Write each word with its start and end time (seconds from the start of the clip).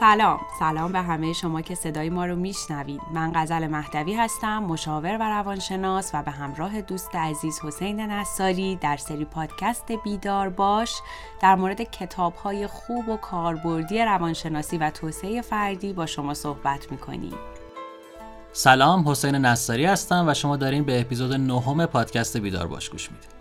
سلام. 0.00 0.40
سلام 0.58 0.92
به 0.92 1.00
همه 1.00 1.32
شما 1.32 1.60
که 1.60 1.74
صدای 1.74 2.10
ما 2.10 2.26
رو 2.26 2.36
میشنوید. 2.36 3.00
من 3.14 3.32
غزل 3.34 3.66
مهدوی 3.66 4.14
هستم 4.14 4.58
مشاور 4.58 5.16
و 5.20 5.22
روانشناس 5.22 6.10
و 6.14 6.22
به 6.22 6.30
همراه 6.30 6.80
دوست 6.80 7.16
عزیز 7.16 7.60
حسین 7.60 8.00
نصاری 8.00 8.76
در 8.76 8.96
سری 8.96 9.24
پادکست 9.24 9.92
بیدار 10.04 10.48
باش 10.48 10.94
در 11.40 11.54
مورد 11.54 11.82
کتاب 11.82 12.34
های 12.34 12.66
خوب 12.66 13.08
و 13.08 13.16
کاربردی 13.16 13.98
روانشناسی 13.98 14.78
و 14.78 14.90
توسعه 14.90 15.42
فردی 15.42 15.92
با 15.92 16.06
شما 16.06 16.34
صحبت 16.34 16.92
می‌کنیم. 16.92 17.34
سلام 18.52 19.08
حسین 19.08 19.34
نصاری 19.34 19.84
هستم 19.84 20.24
و 20.28 20.34
شما 20.34 20.56
دارین 20.56 20.84
به 20.84 21.00
اپیزود 21.00 21.32
نهم 21.32 21.86
پادکست 21.86 22.36
بیدار 22.36 22.66
باش 22.66 22.90
گوش 22.90 23.10
می‌دید. 23.10 23.37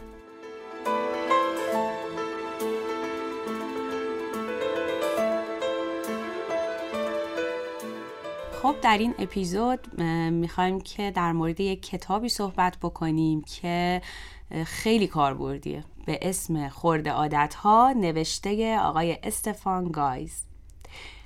خب 8.68 8.82
در 8.82 8.98
این 8.98 9.16
اپیزود 9.20 10.02
می‌خوایم 10.32 10.82
که 10.82 11.12
در 11.12 11.32
مورد 11.32 11.60
یک 11.60 11.82
کتابی 11.82 12.30
صحبت 12.30 12.78
بکنیم 12.78 13.42
که 13.42 14.02
خیلی 14.66 15.08
کاربردیه. 15.08 15.84
به 16.06 16.20
اسم 16.22 16.70
خورده 16.70 17.12
عادت 17.12 17.56
ها 17.56 17.94
نوشته 17.98 18.80
آقای 18.80 19.18
استفان 19.24 19.92
گایز. 19.92 20.44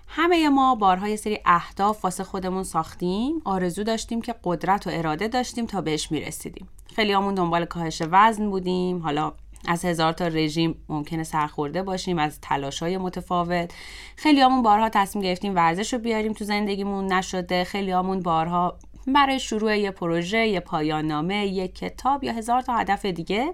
همه 0.07 0.49
ما 0.49 0.75
بارها 0.75 1.15
سری 1.15 1.39
اهداف 1.45 2.03
واسه 2.03 2.23
خودمون 2.23 2.63
ساختیم. 2.63 3.41
آرزو 3.45 3.83
داشتیم 3.83 4.21
که 4.21 4.35
قدرت 4.43 4.87
و 4.87 4.89
اراده 4.93 5.27
داشتیم 5.27 5.65
تا 5.65 5.81
بهش 5.81 6.11
می‌رسیدیم. 6.11 6.67
خیلی 6.95 7.13
همون 7.13 7.35
دنبال 7.35 7.65
کاهش 7.65 8.01
وزن 8.11 8.49
بودیم. 8.49 8.99
حالا 8.99 9.33
از 9.67 9.85
هزار 9.85 10.13
تا 10.13 10.27
رژیم 10.27 10.75
ممکنه 10.89 11.23
سرخورده 11.23 11.83
باشیم 11.83 12.19
از 12.19 12.39
تلاش 12.41 12.83
های 12.83 12.97
متفاوت. 12.97 13.73
خیلی 14.15 14.41
همون 14.41 14.61
بارها 14.61 14.89
تصمیم 14.89 15.23
گرفتیم 15.23 15.55
ورزش 15.55 15.93
رو 15.93 15.99
بیاریم 15.99 16.33
تو 16.33 16.45
زندگیمون 16.45 17.13
نشده. 17.13 17.63
خیلی 17.63 17.91
همون 17.91 18.19
بارها 18.19 18.77
برای 19.07 19.39
شروع 19.39 19.77
یه 19.77 19.91
پروژه، 19.91 20.47
یه 20.47 20.59
پایان 20.59 21.07
نامه، 21.07 21.47
یه 21.47 21.67
کتاب 21.67 22.23
یا 22.23 22.33
هزار 22.33 22.61
تا 22.61 22.73
هدف 22.73 23.05
دیگه. 23.05 23.53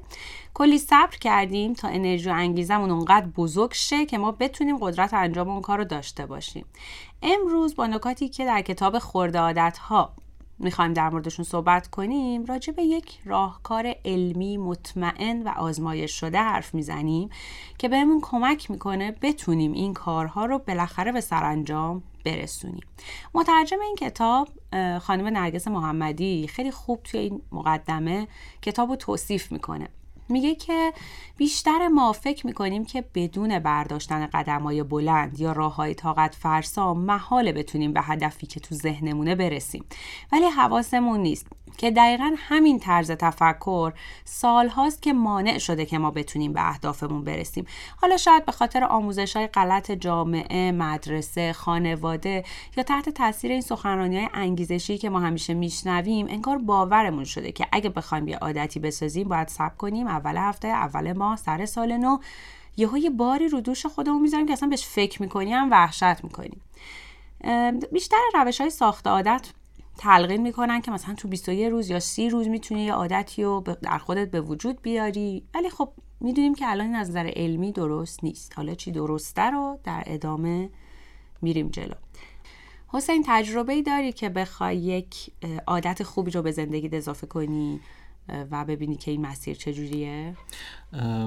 کلی 0.53 0.77
صبر 0.77 1.17
کردیم 1.21 1.73
تا 1.73 1.87
انرژی 1.87 2.29
و 2.29 2.33
انگیزمون 2.33 2.91
اونقدر 2.91 3.25
بزرگ 3.25 3.73
شه 3.73 4.05
که 4.05 4.17
ما 4.17 4.31
بتونیم 4.31 4.77
قدرت 4.77 5.13
انجام 5.13 5.49
اون 5.49 5.61
کار 5.61 5.77
رو 5.77 5.83
داشته 5.83 6.25
باشیم. 6.25 6.65
امروز 7.21 7.75
با 7.75 7.87
نکاتی 7.87 8.29
که 8.29 8.45
در 8.45 8.61
کتاب 8.61 8.99
خورده 8.99 9.39
عادت 9.39 9.77
ها 9.77 10.13
می‌خوایم 10.59 10.93
در 10.93 11.09
موردشون 11.09 11.45
صحبت 11.45 11.87
کنیم 11.87 12.45
راجع 12.45 12.73
به 12.73 12.83
یک 12.83 13.19
راهکار 13.25 13.95
علمی 14.05 14.57
مطمئن 14.57 15.43
و 15.43 15.49
آزمایش 15.49 16.19
شده 16.19 16.37
حرف 16.37 16.73
می‌زنیم 16.73 17.29
که 17.77 17.89
بهمون 17.89 18.19
کمک 18.21 18.71
می‌کنه 18.71 19.15
بتونیم 19.21 19.71
این 19.71 19.93
کارها 19.93 20.45
رو 20.45 20.59
بالاخره 20.59 21.11
به 21.11 21.21
سرانجام 21.21 22.03
برسونیم. 22.25 22.83
مترجم 23.33 23.79
این 23.79 23.95
کتاب 23.95 24.49
خانم 24.99 25.27
نرگس 25.27 25.67
محمدی 25.67 26.47
خیلی 26.47 26.71
خوب 26.71 27.03
توی 27.03 27.19
این 27.19 27.41
مقدمه 27.51 28.27
کتاب 28.61 28.89
رو 28.89 28.95
توصیف 28.95 29.51
می‌کنه. 29.51 29.87
میگه 30.29 30.55
که 30.55 30.93
بیشتر 31.37 31.87
ما 31.87 32.13
فکر 32.13 32.47
می‌کنیم 32.47 32.85
که 32.85 33.03
بدون 33.15 33.59
برداشتن 33.59 34.25
قدم 34.25 34.61
های 34.61 34.83
بلند 34.83 35.39
یا 35.39 35.51
راه 35.51 35.75
های 35.75 35.93
طاقت 35.93 36.35
فرسا 36.35 36.93
محاله 36.93 37.51
بتونیم 37.51 37.93
به 37.93 38.01
هدفی 38.01 38.47
که 38.47 38.59
تو 38.59 38.75
ذهنمونه 38.75 39.35
برسیم. 39.35 39.85
ولی 40.31 40.45
حواسمون 40.45 41.19
نیست. 41.19 41.47
که 41.77 41.91
دقیقا 41.91 42.35
همین 42.37 42.79
طرز 42.79 43.11
تفکر 43.11 43.93
سال 44.25 44.67
هاست 44.67 45.01
که 45.01 45.13
مانع 45.13 45.57
شده 45.57 45.85
که 45.85 45.97
ما 45.97 46.11
بتونیم 46.11 46.53
به 46.53 46.69
اهدافمون 46.69 47.23
برسیم. 47.23 47.65
حالا 48.01 48.17
شاید 48.17 48.45
به 48.45 48.51
خاطر 48.51 48.83
آموزش 48.83 49.35
های 49.35 49.47
غلط 49.47 49.91
جامعه، 49.91 50.71
مدرسه، 50.71 51.53
خانواده 51.53 52.43
یا 52.77 52.83
تحت 52.83 53.09
تاثیر 53.09 53.51
این 53.51 53.61
سخنرانی 53.61 54.17
های 54.17 54.29
انگیزشی 54.33 54.97
که 54.97 55.09
ما 55.09 55.19
همیشه 55.19 55.53
میشنویم 55.53 56.27
انگار 56.29 56.57
باورمون 56.57 57.23
شده 57.23 57.51
که 57.51 57.67
اگه 57.71 57.89
بخوایم 57.89 58.27
یه 58.27 58.37
عادتی 58.37 58.79
بسازیم 58.79 59.27
باید 59.27 59.47
سب 59.47 59.77
کنیم 59.77 60.07
اول 60.07 60.37
هفته 60.37 60.67
اول 60.67 61.13
ماه 61.13 61.35
سر 61.35 61.65
سال 61.65 61.97
نو. 61.97 62.17
یه 62.77 63.09
باری 63.09 63.47
رو 63.47 63.61
دوش 63.61 63.85
خودمون 63.85 64.21
می‌ذاریم 64.21 64.45
که 64.45 64.53
اصلا 64.53 64.69
بهش 64.69 64.85
فکر 64.85 65.21
می‌کنیم 65.21 65.71
وحشت 65.71 66.23
می‌کنیم. 66.23 66.61
بیشتر 67.91 68.17
روش 68.33 68.61
های 68.61 68.69
ساخت 68.69 69.07
عادت 69.07 69.47
تلقین 69.97 70.41
می‌کنن 70.41 70.81
که 70.81 70.91
مثلا 70.91 71.15
تو 71.15 71.27
21 71.27 71.71
روز 71.71 71.89
یا 71.89 71.99
30 71.99 72.29
روز 72.29 72.47
می‌تونی 72.47 72.83
یه 72.83 72.93
عادتی 72.93 73.43
رو 73.43 73.63
در 73.81 73.97
خودت 73.97 74.31
به 74.31 74.41
وجود 74.41 74.81
بیاری. 74.81 75.43
ولی 75.55 75.69
خب 75.69 75.89
می‌دونیم 76.19 76.55
که 76.55 76.69
الان 76.69 76.95
از 76.95 77.09
نظر 77.09 77.31
علمی 77.35 77.71
درست 77.71 78.23
نیست. 78.23 78.53
حالا 78.55 78.73
چی 78.73 78.91
درسته 78.91 79.41
رو 79.41 79.79
در 79.83 80.03
ادامه 80.05 80.69
میریم 81.41 81.67
جلو. 81.69 81.93
حسین 82.87 83.23
تجربه 83.27 83.73
ای 83.73 83.81
داری 83.81 84.11
که 84.11 84.29
بخوای 84.29 84.77
یک 84.77 85.31
عادت 85.67 86.03
خوبی 86.03 86.31
رو 86.31 86.41
به 86.41 86.51
زندگی 86.51 86.97
اضافه 86.97 87.27
کنی 87.27 87.79
و 88.51 88.65
ببینی 88.65 88.95
که 88.95 89.11
این 89.11 89.21
مسیر 89.21 89.57
چجوریه؟ 89.57 90.35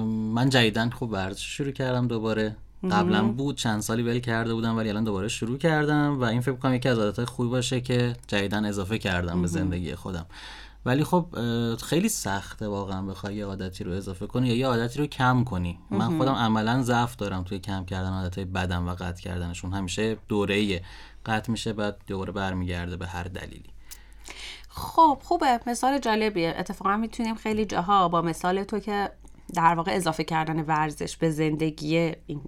من 0.07 0.49
جدیدن 0.49 0.89
خوب 0.89 1.11
ورزش 1.11 1.57
شروع 1.57 1.71
کردم 1.71 2.07
دوباره. 2.07 2.55
قبلا 2.91 3.23
بود 3.23 3.57
چند 3.57 3.81
سالی 3.81 4.03
ول 4.03 4.19
کرده 4.19 4.53
بودم 4.53 4.77
ولی 4.77 4.89
الان 4.89 5.03
دوباره 5.03 5.27
شروع 5.27 5.57
کردم 5.57 6.19
و 6.19 6.23
این 6.23 6.41
فکر 6.41 6.55
کنم 6.55 6.73
یکی 6.73 6.89
از 6.89 6.99
عادتهای 6.99 7.25
خوبی 7.25 7.49
باشه 7.49 7.81
که 7.81 8.15
جدیدن 8.27 8.65
اضافه 8.65 8.97
کردم 8.97 9.41
به 9.41 9.47
زندگی 9.47 9.95
خودم. 9.95 10.25
ولی 10.85 11.03
خب 11.03 11.25
خیلی 11.83 12.09
سخته 12.09 12.67
واقعا 12.67 13.01
بخوای 13.01 13.35
یه 13.35 13.45
عادتی 13.45 13.83
رو 13.83 13.91
اضافه 13.91 14.27
کنی 14.27 14.47
یا 14.47 14.55
یه 14.55 14.67
عادتی 14.67 14.99
رو 14.99 15.07
کم 15.07 15.43
کنی. 15.43 15.79
من 15.89 16.17
خودم 16.17 16.33
عملا 16.33 16.81
ضعف 16.83 17.15
دارم 17.15 17.43
توی 17.43 17.59
کم 17.59 17.85
کردن 17.85 18.09
عادتهای 18.09 18.45
بدم 18.45 18.87
و 18.87 18.91
قطع 18.91 19.21
کردنشون. 19.21 19.73
همیشه 19.73 20.17
دوره 20.27 20.81
قطع 21.25 21.51
میشه 21.51 21.73
بعد 21.73 21.97
دوباره 22.07 22.31
برمیگرده 22.31 22.97
به 22.97 23.07
هر 23.07 23.23
دلیلی. 23.23 23.69
خب 24.69 25.19
خوبه. 25.23 25.59
مثال 25.67 25.99
جالبیه. 25.99 26.55
اتفاقا 26.57 26.97
می‌تونیم 26.97 27.35
خیلی 27.35 27.65
جاها 27.65 28.09
با 28.09 28.21
مثال 28.21 28.63
تو 28.63 28.79
که 28.79 29.11
در 29.53 29.75
واقع 29.75 29.95
اضافه 29.95 30.23
کردن 30.23 30.59
ورزش 30.59 31.17
به 31.17 31.29
زندگی 31.29 32.11
این 32.25 32.41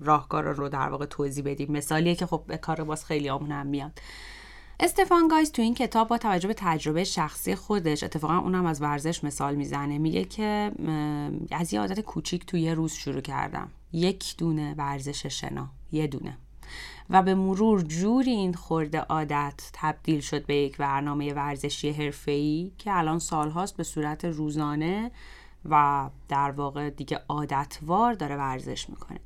راهکار 0.00 0.44
رو 0.44 0.68
در 0.68 0.88
واقع 0.88 1.06
توضیح 1.06 1.44
بدیم. 1.44 1.72
مثالیه 1.72 2.14
که 2.14 2.26
خب 2.26 2.42
به 2.46 2.56
کار 2.56 2.84
باز 2.84 3.04
خیلی 3.04 3.28
آمون 3.28 3.52
هم 3.52 3.66
میاد. 3.66 4.00
استفان 4.80 5.28
گایز 5.28 5.52
تو 5.52 5.62
این 5.62 5.74
کتاب 5.74 6.08
با 6.08 6.18
توجه 6.18 6.48
به 6.48 6.54
تجربه 6.54 7.04
شخصی 7.04 7.54
خودش 7.54 8.02
اتفاقا 8.02 8.38
اونم 8.38 8.66
از 8.66 8.82
ورزش 8.82 9.24
مثال 9.24 9.54
می‌زنه 9.54 9.98
میگه 9.98 10.24
که 10.24 10.72
از 11.50 11.72
یه 11.72 11.80
عادت 11.80 12.00
کوچیک 12.00 12.46
تو 12.46 12.56
یه 12.56 12.74
روز 12.74 12.92
شروع 12.92 13.20
کردم. 13.20 13.68
یک 13.92 14.36
دونه 14.38 14.74
ورزش 14.78 15.26
شنا 15.26 15.68
یه 15.92 16.06
دونه. 16.06 16.38
و 17.10 17.22
به 17.22 17.34
مرور 17.34 17.82
جوری 17.82 18.30
این 18.30 18.54
خورده 18.54 18.98
عادت 18.98 19.70
تبدیل 19.72 20.20
شد 20.20 20.46
به 20.46 20.56
یک 20.56 20.76
برنامه 20.76 21.34
ورزشی 21.34 21.90
حرفه‌ای 21.90 22.72
که 22.78 22.96
الان 22.98 23.18
سالهاست 23.18 23.76
به 23.76 23.82
صورت 23.82 24.24
روزانه 24.24 25.10
و 25.70 26.10
در 26.28 26.50
واقع 26.50 26.90
دیگه 26.90 27.20
عادتوار 27.28 28.12
داره 28.12 28.36
ورزش 28.36 28.90
می‌کنه. 28.90 29.20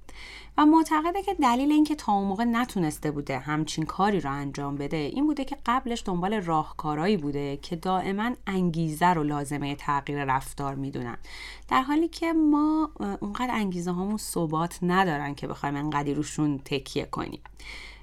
و 0.58 0.66
معتقده 0.66 1.22
که 1.22 1.34
دلیل 1.34 1.72
اینکه 1.72 1.94
تا 1.94 2.12
اون 2.12 2.28
موقع 2.28 2.44
نتونسته 2.44 3.10
بوده 3.10 3.38
همچین 3.38 3.84
کاری 3.84 4.20
رو 4.20 4.30
انجام 4.30 4.76
بده 4.76 4.96
این 4.96 5.26
بوده 5.26 5.44
که 5.44 5.56
قبلش 5.66 6.02
دنبال 6.06 6.34
راهکارایی 6.34 7.16
بوده 7.16 7.56
که 7.56 7.76
دائما 7.76 8.30
انگیزه 8.46 9.06
رو 9.06 9.22
لازمه 9.22 9.74
تغییر 9.74 10.24
رفتار 10.24 10.74
می‌دونن. 10.74 11.18
در 11.68 11.82
حالی 11.82 12.08
که 12.08 12.32
ما 12.32 12.90
اونقدر 13.20 13.54
انگیزه 13.54 13.90
هامون 13.90 14.16
ثبات 14.16 14.78
ندارن 14.82 15.34
که 15.34 15.46
بخوایم 15.46 15.76
انقدری 15.76 16.14
روشون 16.14 16.58
تکیه 16.58 17.04
کنیم. 17.04 17.40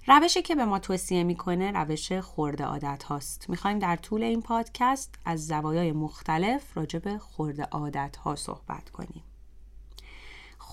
روشی 0.09 0.41
که 0.41 0.55
به 0.55 0.65
ما 0.65 0.79
توصیه 0.79 1.23
می‌کنه 1.23 1.71
روش 1.71 2.11
خورده 2.11 2.63
عادت 2.63 3.03
هاست. 3.03 3.49
می‌خوایم 3.49 3.79
در 3.79 3.95
طول 3.95 4.23
این 4.23 4.41
پادکست 4.41 5.15
از 5.25 5.47
زوایای 5.47 5.91
مختلف 5.91 6.77
راجع 6.77 6.99
به 6.99 7.17
خورده 7.17 7.63
عادت 7.63 8.15
ها 8.15 8.35
صحبت 8.35 8.89
کنیم. 8.89 9.23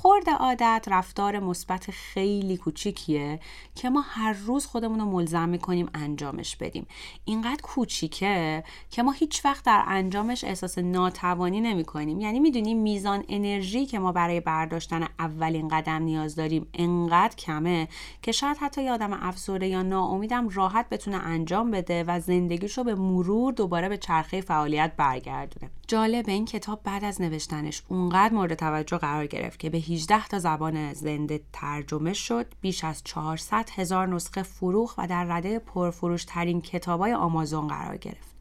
خورد 0.06 0.30
عادت 0.30 0.86
رفتار 0.90 1.38
مثبت 1.38 1.90
خیلی 1.90 2.56
کوچیکیه 2.56 3.40
که 3.74 3.90
ما 3.90 4.00
هر 4.00 4.32
روز 4.32 4.66
خودمون 4.66 5.00
رو 5.00 5.06
ملزم 5.06 5.48
می‌کنیم 5.48 5.88
انجامش 5.94 6.56
بدیم. 6.56 6.86
اینقدر 7.24 7.62
کوچیکه 7.62 8.64
که 8.90 9.02
ما 9.02 9.12
هیچ 9.12 9.44
وقت 9.44 9.64
در 9.64 9.84
انجامش 9.86 10.44
احساس 10.44 10.78
ناتوانی 10.78 11.60
نمی 11.60 11.84
کنیم 11.84 12.20
یعنی 12.20 12.40
می‌دونیم 12.40 12.78
میزان 12.78 13.24
انرژی 13.28 13.86
که 13.86 13.98
ما 13.98 14.12
برای 14.12 14.40
برداشتن 14.40 15.06
اولین 15.18 15.68
قدم 15.68 16.02
نیاز 16.02 16.36
داریم 16.36 16.66
انقدر 16.74 17.36
کمه 17.36 17.88
که 18.22 18.32
شاید 18.32 18.56
حتی 18.56 18.82
یه 18.82 18.92
آدم 18.92 19.12
افسرده 19.12 19.66
یا 19.66 19.82
ناامیدم 19.82 20.48
راحت 20.48 20.88
بتونه 20.88 21.16
انجام 21.16 21.70
بده 21.70 22.04
و 22.04 22.20
زندگیشو 22.20 22.84
به 22.84 22.94
مرور 22.94 23.52
دوباره 23.52 23.88
به 23.88 23.96
چرخه 23.96 24.40
فعالیت 24.40 24.92
برگردونه. 24.96 25.70
جالب 25.86 26.28
این 26.28 26.44
کتاب 26.44 26.80
بعد 26.84 27.04
از 27.04 27.20
نوشتنش 27.20 27.82
اونقدر 27.88 28.34
مورد 28.34 28.54
توجه 28.54 28.98
قرار 28.98 29.26
گرفت 29.26 29.58
که 29.58 29.70
به 29.70 29.78
18 29.94 30.26
تا 30.26 30.38
زبان 30.38 30.92
زنده 30.92 31.40
ترجمه 31.52 32.12
شد 32.12 32.46
بیش 32.60 32.84
از 32.84 33.04
400 33.04 33.70
هزار 33.74 34.08
نسخه 34.08 34.42
فروخ 34.42 34.94
و 34.98 35.06
در 35.06 35.24
رده 35.24 35.58
پرفروش 35.58 36.24
ترین 36.24 36.60
کتابای 36.60 37.12
آمازون 37.12 37.68
قرار 37.68 37.96
گرفت. 37.96 38.34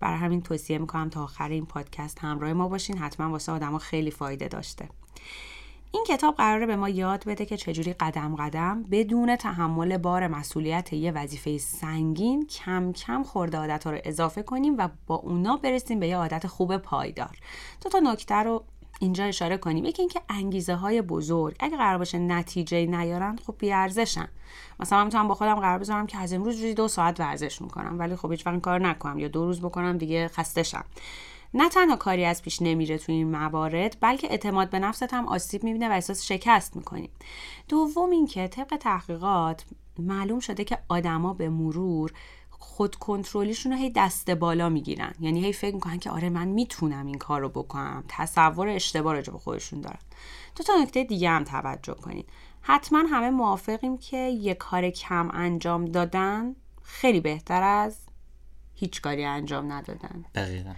برای 0.00 0.18
همین 0.18 0.42
توصیه 0.42 0.78
می‌کنم 0.78 1.08
تا 1.08 1.22
آخر 1.22 1.48
این 1.48 1.66
پادکست 1.66 2.18
همراه 2.18 2.52
ما 2.52 2.68
باشین 2.68 2.98
حتما 2.98 3.30
واسه 3.30 3.52
آدما 3.52 3.78
خیلی 3.78 4.10
فایده 4.10 4.48
داشته. 4.48 4.88
این 5.92 6.04
کتاب 6.08 6.34
قراره 6.34 6.66
به 6.66 6.76
ما 6.76 6.88
یاد 6.88 7.24
بده 7.24 7.46
که 7.46 7.56
چجوری 7.56 7.92
قدم 7.92 8.36
قدم 8.36 8.82
بدون 8.82 9.36
تحمل 9.36 9.96
بار 9.96 10.28
مسئولیت 10.28 10.92
یه 10.92 11.12
وظیفه 11.12 11.58
سنگین 11.58 12.46
کم 12.46 12.92
کم 12.92 13.22
خورده 13.22 13.58
عادت 13.58 13.86
رو 13.86 13.98
اضافه 14.04 14.42
کنیم 14.42 14.78
و 14.78 14.88
با 15.06 15.14
اونا 15.14 15.56
برسیم 15.56 16.00
به 16.00 16.08
یه 16.08 16.16
عادت 16.16 16.46
خوب 16.46 16.76
پایدار. 16.76 17.38
دو 17.80 17.90
تا 17.90 17.98
نکته 17.98 18.34
رو 18.34 18.64
اینجا 19.02 19.24
اشاره 19.24 19.56
کنیم. 19.56 19.84
یکی 19.84 20.02
اینکه 20.02 20.20
انگیزه 20.28 20.74
های 20.74 21.02
بزرگ 21.02 21.56
اگه 21.60 21.76
قرار 21.76 21.98
باشه 21.98 22.18
نتیجه 22.18 22.86
نیارن 22.86 23.36
خب 23.46 23.54
بیارزشن 23.58 24.28
مثلا 24.80 24.98
من 24.98 25.04
می‌تونم 25.04 25.28
با 25.28 25.34
خودم 25.34 25.54
قرار 25.54 25.78
بذارم 25.78 26.06
که 26.06 26.18
از 26.18 26.32
امروز 26.32 26.54
روزی 26.54 26.74
دو 26.74 26.88
ساعت 26.88 27.20
ورزش 27.20 27.62
می‌کنم 27.62 27.98
ولی 27.98 28.16
خب 28.16 28.30
هیچ 28.30 28.44
کار 28.44 28.80
نکنم. 28.80 29.18
یا 29.18 29.28
دو 29.28 29.44
روز 29.44 29.60
بکنم 29.60 29.98
دیگه 29.98 30.28
خسته 30.28 30.62
شم 30.62 30.84
نه 31.54 31.68
تنها 31.68 31.96
کاری 31.96 32.24
از 32.24 32.42
پیش 32.42 32.62
نمیره 32.62 32.98
تو 32.98 33.12
این 33.12 33.30
موارد 33.30 33.96
بلکه 34.00 34.30
اعتماد 34.30 34.70
به 34.70 34.78
نفست 34.78 35.14
هم 35.14 35.28
آسیب 35.28 35.64
می‌بینه 35.64 35.88
و 35.88 35.92
احساس 35.92 36.24
شکست 36.24 36.76
می‌کنیم. 36.76 37.10
دوم 37.68 38.10
اینکه 38.10 38.48
طبق 38.48 38.76
تحقیقات 38.76 39.64
معلوم 39.98 40.40
شده 40.40 40.64
که 40.64 40.78
آدما 40.88 41.34
به 41.34 41.48
مرور 41.48 42.12
خود 42.62 42.96
کنترلیشون 42.96 43.72
رو 43.72 43.78
هی 43.78 43.90
دست 43.90 44.30
بالا 44.30 44.68
می‌گیرن. 44.68 45.14
یعنی 45.20 45.44
هی 45.44 45.52
فکر 45.52 45.74
می‌کنن 45.74 45.98
که 45.98 46.10
آره 46.10 46.30
من 46.30 46.48
می‌تونم 46.48 47.06
این 47.06 47.18
کار 47.18 47.40
رو 47.40 47.48
بکنم. 47.48 48.04
تصور 48.08 48.68
اشتباه 48.68 49.12
راجع 49.12 49.32
به 49.32 49.38
خودشون 49.38 49.80
دارن 49.80 49.98
دو 50.56 50.64
تا 50.64 50.72
نکته 50.82 51.04
دیگه 51.04 51.30
هم 51.30 51.44
توجه 51.44 51.94
کنید. 51.94 52.28
حتما 52.60 52.98
همه 52.98 53.30
موافقیم 53.30 53.98
که 53.98 54.16
یه 54.16 54.54
کار 54.54 54.90
کم 54.90 55.30
انجام 55.32 55.84
دادن 55.84 56.56
خیلی 56.82 57.20
بهتر 57.20 57.62
از 57.62 57.96
هیچ 58.74 59.00
کاری 59.00 59.24
انجام 59.24 59.72
ندادن. 59.72 60.24
دقیقا. 60.34 60.72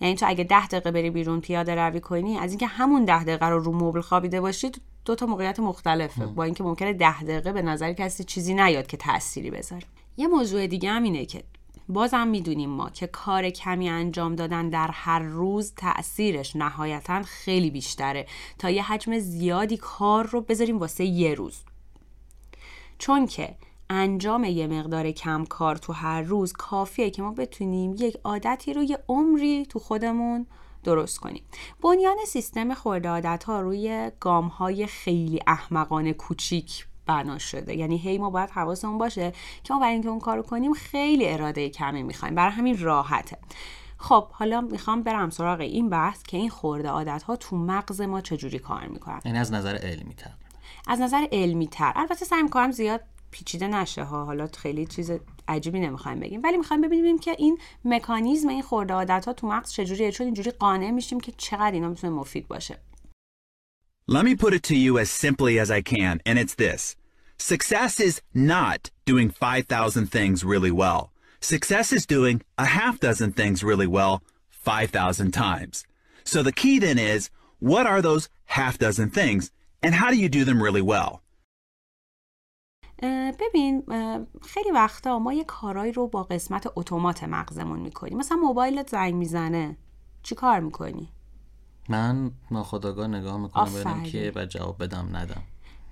یعنی 0.00 0.14
تو 0.14 0.26
اگه 0.28 0.44
ده 0.44 0.66
دقیقه 0.66 0.90
بری 0.90 1.10
بیرون 1.10 1.40
پیاده 1.40 1.74
روی 1.74 2.00
کنی 2.00 2.38
از 2.38 2.50
اینکه 2.50 2.66
همون 2.66 3.04
ده 3.04 3.24
دقیقه 3.24 3.46
رو 3.46 3.58
رو 3.58 3.72
مبل 3.72 4.00
خوابیده 4.00 4.40
باشید 4.40 4.80
دو 5.04 5.14
تا 5.14 5.26
موقعیت 5.26 5.60
مختلفه. 5.60 6.26
با 6.26 6.44
اینکه 6.44 6.64
ممکنه 6.64 6.92
ده 6.92 7.22
دقیقه 7.22 7.52
به 7.52 7.62
نظر 7.62 7.92
کسی 7.92 8.24
چیزی 8.24 8.54
نیاد 8.54 8.86
که 8.86 8.96
تأثیری 8.96 9.50
بذاره. 9.50 9.86
یه 10.16 10.26
موضوع 10.26 10.66
دیگه 10.66 10.90
هم 10.90 11.02
اینه 11.02 11.26
که 11.26 11.44
بازم 11.88 12.28
می‌دونیم 12.28 12.70
ما 12.70 12.90
که 12.90 13.06
کار 13.06 13.50
کمی 13.50 13.88
انجام 13.88 14.34
دادن 14.34 14.68
در 14.68 14.90
هر 14.92 15.18
روز 15.18 15.72
تاثیرش 15.76 16.56
نهایتا 16.56 17.22
خیلی 17.22 17.70
بیشتره. 17.70 18.26
تا 18.58 18.70
یه 18.70 18.82
حجم 18.92 19.18
زیادی 19.18 19.76
کار 19.76 20.26
رو 20.26 20.40
بذاریم 20.40 20.78
واسه 20.78 21.04
یه 21.04 21.34
روز. 21.34 21.62
چون 22.98 23.26
که 23.26 23.56
انجام 23.90 24.44
یه 24.44 24.66
مقدار 24.66 25.10
کم 25.10 25.44
کار 25.44 25.76
تو 25.76 25.92
هر 25.92 26.22
روز 26.22 26.52
کافیه 26.52 27.10
که 27.10 27.22
ما 27.22 27.32
بتونیم 27.32 27.94
یک 27.98 28.16
عادتی 28.24 28.72
رو 28.72 28.82
یه 28.82 28.98
عمری 29.08 29.66
تو 29.66 29.78
خودمون 29.78 30.46
درست 30.84 31.18
کنیم. 31.18 31.42
بنیان 31.82 32.16
سیستم 32.26 32.74
خورده 32.74 33.08
عادت 33.08 33.44
ها 33.44 33.60
روی 33.60 34.10
گام 34.20 34.46
های 34.46 34.86
خیلی 34.86 35.40
احمقانه 35.46 36.12
کوچیک 36.12 36.86
بنا 37.06 37.38
شده. 37.38 37.76
یعنی 37.76 37.98
هی 37.98 38.18
ما 38.18 38.30
باید 38.30 38.50
حواسمون 38.50 38.98
باشه 38.98 39.32
که 39.64 39.74
ما 39.74 39.80
برای 39.80 39.92
اینکه 39.92 40.08
اون 40.08 40.20
کارو 40.20 40.42
کنیم 40.42 40.72
خیلی 40.72 41.28
اراده 41.28 41.68
کمی 41.68 42.02
می‌خوایم. 42.02 42.34
برای 42.34 42.52
همین 42.52 42.78
راحته. 42.78 43.38
خب 43.98 44.28
حالا 44.30 44.60
می‌خوام 44.60 45.02
برم 45.02 45.30
سراغ 45.30 45.60
این 45.60 45.90
بحث 45.90 46.22
که 46.22 46.36
این 46.36 46.50
خورده 46.50 46.88
عادت 46.88 47.22
ها 47.22 47.36
تو 47.36 47.56
مغز 47.56 48.00
ما 48.00 48.20
چجوری 48.20 48.58
کار 48.58 48.86
می‌کنن. 48.86 49.20
یعنی 49.24 49.38
از 49.38 49.52
نظر 49.52 49.76
علمی 49.76 50.14
تر 50.14 50.30
از 50.86 51.00
نظر 51.00 51.26
علمی 51.32 51.66
تر 51.66 51.92
البته 51.96 52.24
سعی 52.24 52.42
می‌کنم 52.42 52.70
زیاد 52.70 53.00
پیچیده 53.30 53.68
نشه 53.68 54.04
ها. 54.04 54.24
حالا 54.24 54.48
خیلی 54.56 54.86
چیز 54.86 55.12
عجیبی 55.48 55.80
نمی‌خوایم 55.80 56.20
بگیم. 56.20 56.40
ولی 56.44 56.56
می‌خوایم 56.56 56.82
ببینیم 56.82 57.18
که 57.18 57.36
این 57.38 57.58
مکانیزم 57.84 58.48
این 58.48 58.62
خورده 58.62 58.94
عادت 58.94 59.24
ها 59.26 59.32
تو 59.32 59.46
مغز 59.46 59.72
چجوریه. 59.72 60.12
چون 60.12 60.24
اینجوری 60.24 60.50
قانع 60.50 60.90
میشیم 60.90 61.20
که 61.20 61.32
چقدر 61.36 61.72
اینا 61.72 61.88
می‌تونه 61.88 62.12
مفید 62.12 62.48
باشه. 62.48 62.78
Let 64.07 64.25
me 64.25 64.35
put 64.35 64.53
it 64.53 64.63
to 64.63 64.75
you 64.75 64.97
as 64.99 65.09
simply 65.09 65.59
as 65.59 65.69
I 65.71 65.81
can, 65.81 66.21
and 66.25 66.37
it's 66.37 66.55
this. 66.55 66.95
Success 67.37 67.99
is 67.99 68.21
not 68.33 68.91
doing 69.05 69.29
5,000 69.29 70.07
things 70.07 70.43
really 70.43 70.71
well. 70.71 71.11
Success 71.39 71.91
is 71.91 72.05
doing 72.05 72.41
a 72.57 72.65
half 72.65 72.99
dozen 72.99 73.31
things 73.31 73.63
really 73.63 73.87
well 73.87 74.21
5,000 74.49 75.31
times. 75.31 75.85
So 76.23 76.43
the 76.43 76.51
key 76.51 76.77
then 76.79 76.99
is, 76.99 77.29
what 77.59 77.85
are 77.87 78.01
those 78.01 78.29
half 78.45 78.77
dozen 78.77 79.09
things, 79.09 79.51
and 79.81 79.95
how 79.95 80.09
do 80.11 80.17
you 80.17 80.29
do 80.29 80.43
them 80.43 80.61
really 80.61 80.81
well? 80.81 81.21
ببین 83.39 83.83
خیلی 84.41 84.71
وقتا 84.71 85.19
ما 85.19 85.33
یه 85.33 85.43
کارایی 85.43 85.91
رو 85.91 86.07
با 86.07 86.23
قسمت 86.23 86.67
اتومات 86.75 87.23
مغزمون 87.23 87.79
میکنیم 87.79 88.17
مثلا 88.17 88.37
موبایلت 88.37 88.89
زنگ 88.89 89.15
میزنه 89.15 89.77
چی 90.23 90.35
کار 90.35 90.59
میکنی؟ 90.59 91.09
من 91.88 92.30
ناخداگاه 92.50 93.06
نگاه 93.06 93.36
می‌کنم 93.36 93.72
ببینم 93.74 94.02
که 94.02 94.32
و 94.34 94.46
جواب 94.46 94.82
بدم 94.82 95.16
ندم. 95.16 95.42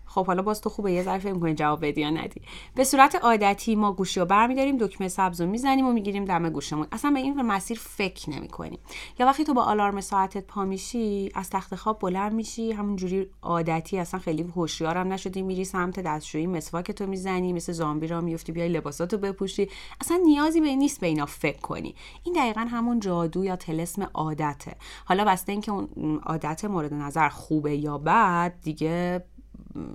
خب 0.06 0.26
حالا 0.26 0.42
باز 0.42 0.60
تو 0.60 0.70
خوبه 0.70 0.92
یه 0.92 1.02
ذره 1.02 1.18
فکر 1.18 1.52
جواب 1.52 1.86
بدی 1.86 2.00
یا 2.00 2.10
ندی. 2.10 2.42
به 2.74 2.84
صورت 2.84 3.14
عادتی 3.14 3.74
ما 3.76 3.92
گوشی 3.92 4.20
رو 4.20 4.26
برمیداریم 4.26 4.76
دکمه 4.76 5.08
سبز 5.08 5.40
رو 5.40 5.46
می‌زنیم 5.46 5.86
و 5.86 5.92
می‌گیریم 5.92 6.24
دم 6.24 6.50
گوشمون. 6.50 6.86
اصلا 6.92 7.10
به 7.10 7.18
این 7.18 7.42
مسیر 7.42 7.78
فکر 7.82 8.30
نمی 8.30 8.48
کنیم 8.48 8.78
یا 9.18 9.26
وقتی 9.26 9.44
تو 9.44 9.54
با 9.54 9.62
آلارم 9.62 10.00
ساعتت 10.00 10.46
پا 10.46 10.64
میشی 10.64 11.30
از 11.34 11.50
تخت 11.50 11.74
خواب 11.74 11.98
بلند 11.98 12.32
میشی 12.32 12.72
همونجوری 12.72 13.26
عادتی 13.42 13.98
اصلا 13.98 14.20
خیلی 14.20 14.42
هوشیارم 14.42 15.12
نشدی 15.12 15.42
میری 15.42 15.64
سمت 15.64 16.00
دستشویی 16.00 16.46
مسواک 16.46 16.92
تو 16.92 17.06
می‌زنی 17.06 17.52
مثل 17.52 17.72
زامبی 17.72 18.06
را 18.06 18.20
میفتی 18.20 18.52
بیای 18.52 18.68
لباساتو 18.68 19.18
بپوشی. 19.18 19.68
اصلا 20.00 20.20
نیازی 20.26 20.60
به 20.60 20.76
نیست 20.76 21.00
به 21.00 21.06
اینا 21.06 21.26
فکر 21.26 21.60
کنی. 21.60 21.94
این 22.24 22.34
دقیقا 22.34 22.60
همون 22.60 23.00
جادو 23.00 23.44
یا 23.44 23.56
تلسم 23.56 24.10
عادته. 24.14 24.76
حالا 25.04 25.24
بسته 25.24 25.52
اینکه 25.52 25.72
اون 25.72 26.20
عادت 26.26 26.64
مورد 26.64 26.94
نظر 26.94 27.28
خوبه 27.28 27.76
یا 27.76 27.98
بد 27.98 28.54
دیگه 28.62 29.24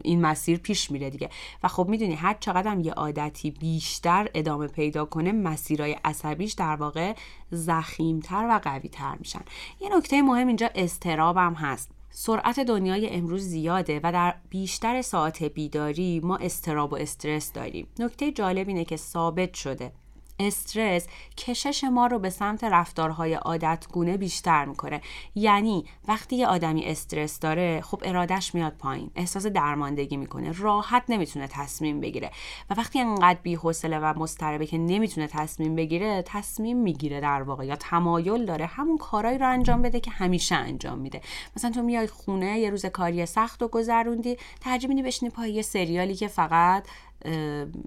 این 0.04 0.22
مسیر 0.22 0.58
پیش 0.58 0.92
میره 0.92 1.10
دیگه. 1.10 1.30
و 1.64 1.68
خب 1.68 1.88
می‌دونی 1.90 2.16
هر 2.16 2.38
چقدر 2.40 2.72
هم 2.72 2.82
یه 2.82 2.92
عادتی 2.92 3.52
بیشتر 3.52 4.30
ادامه 4.34 4.68
پیدا 4.68 5.06
کنه 5.06 5.32
مسیرهای 5.32 5.96
عصبیش 6.06 6.54
در 6.54 6.76
واقع 6.76 7.16
زخیمتر 7.52 8.48
و 8.50 8.60
قویتر 8.64 9.16
میشن. 9.20 9.42
یه 9.80 9.98
نکته 9.98 10.22
مهم 10.22 10.48
اینجا 10.48 10.70
استرابم 10.76 11.54
هست. 11.54 11.90
سرعت 12.12 12.60
دنیای 12.60 13.10
امروز 13.10 13.42
زیاده 13.42 14.00
و 14.04 14.12
در 14.12 14.36
بیشتر 14.50 15.02
ساعت 15.02 15.44
بیداری 15.44 16.20
ما 16.24 16.38
استراب 16.38 16.94
و 16.94 16.96
استرس 16.96 17.54
داریم. 17.54 17.88
نکته 18.00 18.32
جالب 18.32 18.68
اینه 18.68 18.86
که 18.86 18.98
ثابت 18.98 19.54
شده. 19.54 19.92
استرس 20.40 21.08
کشش 21.38 21.84
ما 21.84 22.08
رو 22.08 22.20
به 22.20 22.30
سمت 22.30 22.64
رفتارهای 22.64 23.34
عادتگونه 23.34 24.18
بیشتر 24.18 24.66
می‌کنه. 24.66 25.02
یعنی 25.36 25.86
وقتی 26.08 26.36
یه 26.36 26.48
آدمی 26.48 26.86
استرس 26.86 27.40
داره 27.40 27.82
خب 27.82 28.02
ارادش 28.06 28.56
میاد 28.56 28.74
پایین 28.74 29.12
احساس 29.16 29.46
درماندگی 29.46 30.18
می‌کنه 30.18 30.52
راحت 30.52 31.04
نمی‌تونه 31.10 31.48
تصمیم 31.48 32.00
بگیره. 32.00 32.32
و 32.70 32.74
وقتی 32.74 33.00
انقدر 33.00 33.40
بی‌حوصله 33.44 34.00
و 34.00 34.14
مضطربه 34.18 34.66
که 34.66 34.78
نمی‌تونه 34.78 35.28
تصمیم 35.28 35.76
بگیره 35.76 36.24
تصمیم 36.26 36.78
می‌گیره 36.78 37.22
در 37.22 37.42
واقع 37.42 37.66
یا 37.66 37.76
تمایل 37.76 38.46
داره 38.46 38.66
همون 38.66 38.98
کارایی 38.98 39.38
رو 39.38 39.50
انجام 39.50 39.82
بده 39.82 40.00
که 40.00 40.12
همیشه 40.12 40.56
انجام 40.56 41.00
میده. 41.00 41.22
مثلا 41.56 41.72
تو 41.72 41.82
میای 41.82 42.08
خونه 42.08 42.60
یه 42.60 42.70
روز 42.70 42.86
کاری 42.86 43.26
سخت 43.26 43.64
و 43.64 43.68
گذروندی 43.68 44.38
ترجیح 44.62 44.90
میدی 44.90 45.02
بشینی 45.02 45.32
پای 45.32 45.52
یه 45.52 45.62
سریالی 45.62 46.16
که 46.16 46.28
فقط 46.28 46.88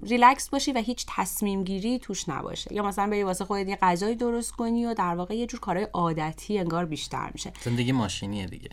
ریلکس 0.02 0.48
باشی 0.48 0.72
و 0.72 0.78
هیچ 0.78 1.06
تصمیم 1.08 1.64
گیری 1.64 1.98
توش 1.98 2.28
نباشه. 2.28 2.74
یا 2.74 2.82
مثلا 2.82 3.06
بری 3.06 3.22
واسه 3.22 3.44
خودت 3.44 3.68
یه 3.68 3.78
غذایی 3.82 4.14
درست 4.14 4.52
کنی 4.52 4.86
و 4.86 4.94
در 4.94 5.14
واقع 5.14 5.34
یه 5.36 5.46
جور 5.46 5.60
کارهای 5.60 5.86
عادتی 5.92 6.58
انگار 6.58 6.84
بیشتر 6.84 7.30
میشه. 7.32 7.52
زندگی 7.60 7.92
ماشینیه 7.92 8.46
دیگه. 8.46 8.70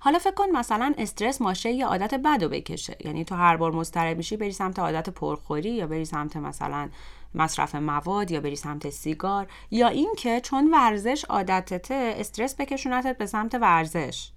حالا 0.00 0.18
فکر 0.18 0.34
کن 0.34 0.50
مثلا 0.52 0.94
استرس 0.98 1.40
ماشه 1.40 1.70
یه 1.70 1.86
عادت 1.86 2.14
بد 2.14 2.44
بکشه. 2.44 2.96
یعنی 3.04 3.24
تو 3.24 3.34
هر 3.34 3.56
بار 3.56 3.72
مضطرب 3.72 4.16
میشی 4.16 4.36
بری 4.36 4.52
سمت 4.52 4.78
عادت 4.78 5.10
پرخوری 5.10 5.70
یا 5.70 5.86
بری 5.86 6.04
سمت 6.04 6.36
مثلا 6.36 6.88
مصرف 7.34 7.74
مواد 7.74 8.30
یا 8.30 8.40
بری 8.40 8.56
سمت 8.56 8.90
سیگار. 8.90 9.46
یا 9.70 9.88
اینکه 9.88 10.40
چون 10.40 10.70
ورزش 10.70 11.24
عادتته 11.24 12.14
استرس 12.16 12.56
بکشونتت 12.56 13.18
به 13.18 13.26
سمت 13.26 13.54
ورزش. 13.54 14.30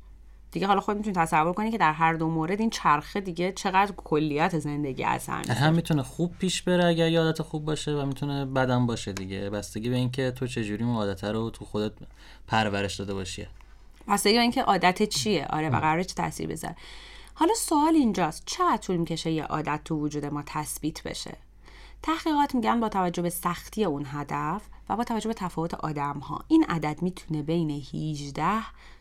دیگه 0.56 0.68
حالا 0.68 0.80
خود 0.80 0.98
می‌تونی 0.98 1.16
تصور 1.16 1.54
کنی 1.54 1.72
که 1.72 1.78
در 1.78 1.94
هر 1.94 2.14
دو 2.14 2.28
مورد 2.28 2.60
این 2.60 2.70
چرخه 2.70 3.22
دیگه 3.22 3.52
چقدر 3.52 3.92
کلیت 3.98 4.60
زندگی 4.60 5.04
اثر 5.04 5.38
می‌ذاره 5.38 5.60
هم 5.60 5.76
می‌تونه 5.76 6.04
خوب 6.04 6.38
پیش 6.38 6.62
بره 6.62 6.86
اگر 6.86 7.08
یادت 7.08 7.42
خوب 7.42 7.66
باشه 7.66 7.92
و 7.92 8.06
می‌تونه 8.06 8.46
بدم 8.46 8.86
باشه 8.86 9.14
دیگه. 9.14 9.50
بستگی 9.50 9.90
به 9.90 9.96
اینکه 9.96 10.32
تو 10.32 10.48
چجوری 10.48 10.84
اون 10.84 10.96
عادت 10.96 11.24
رو 11.24 11.50
تو 11.50 11.66
خودت 11.66 11.92
پرورش 12.48 12.96
داده 12.96 13.14
باشی. 13.14 13.48
بستگی 14.08 14.34
به 14.34 14.42
اینکه 14.42 14.62
عادت 14.62 15.04
چیه؟ 15.04 15.46
آره 15.50 15.70
و 15.70 15.80
قراره 15.80 16.04
چه 16.04 16.14
تاثیر 16.14 16.48
بذاره. 16.48 16.76
حالا 17.34 17.54
سوال 17.54 17.96
اینجاست 17.96 18.44
چقدر 18.46 18.78
طول 18.78 18.98
می‌کشه 18.98 19.32
یه 19.32 19.44
عادت 19.44 19.80
تو 19.86 19.96
وجود 19.96 20.26
ما 20.26 20.44
تثبیت 20.46 21.04
بشه؟ 21.04 21.38
تحقیقات 22.04 22.56
میگن 22.56 22.80
با 22.80 22.90
توجه 22.90 23.22
به 23.22 23.30
سختی 23.30 23.86
اون 23.86 24.06
هدف 24.08 24.62
و 24.90 24.96
با 24.96 25.04
توجه 25.04 25.28
به 25.28 25.34
تفاوت 25.34 25.74
آدم 25.74 26.20
ها 26.20 26.40
این 26.48 26.66
عدد 26.70 27.02
می‌تونه 27.02 27.44
بین 27.44 27.70
18 27.70 28.44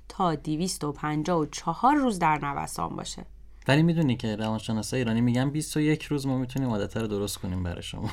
تا 0.09 0.35
254 0.35 1.97
روز 1.97 2.19
در 2.19 2.39
نوسان 2.43 2.97
باشه. 2.97 3.27
ولی 3.69 3.83
می‌دونی 3.83 4.17
که 4.17 4.37
روانشناسای 4.37 5.01
ایرانی 5.01 5.21
میگن 5.21 5.51
21 5.51 6.03
روز 6.03 6.27
ما 6.27 6.39
می‌تونیم 6.39 6.69
عادت 6.69 6.97
رو 6.97 7.07
درست 7.07 7.39
کنیم 7.39 7.63
برای 7.63 7.83
شما. 7.83 8.11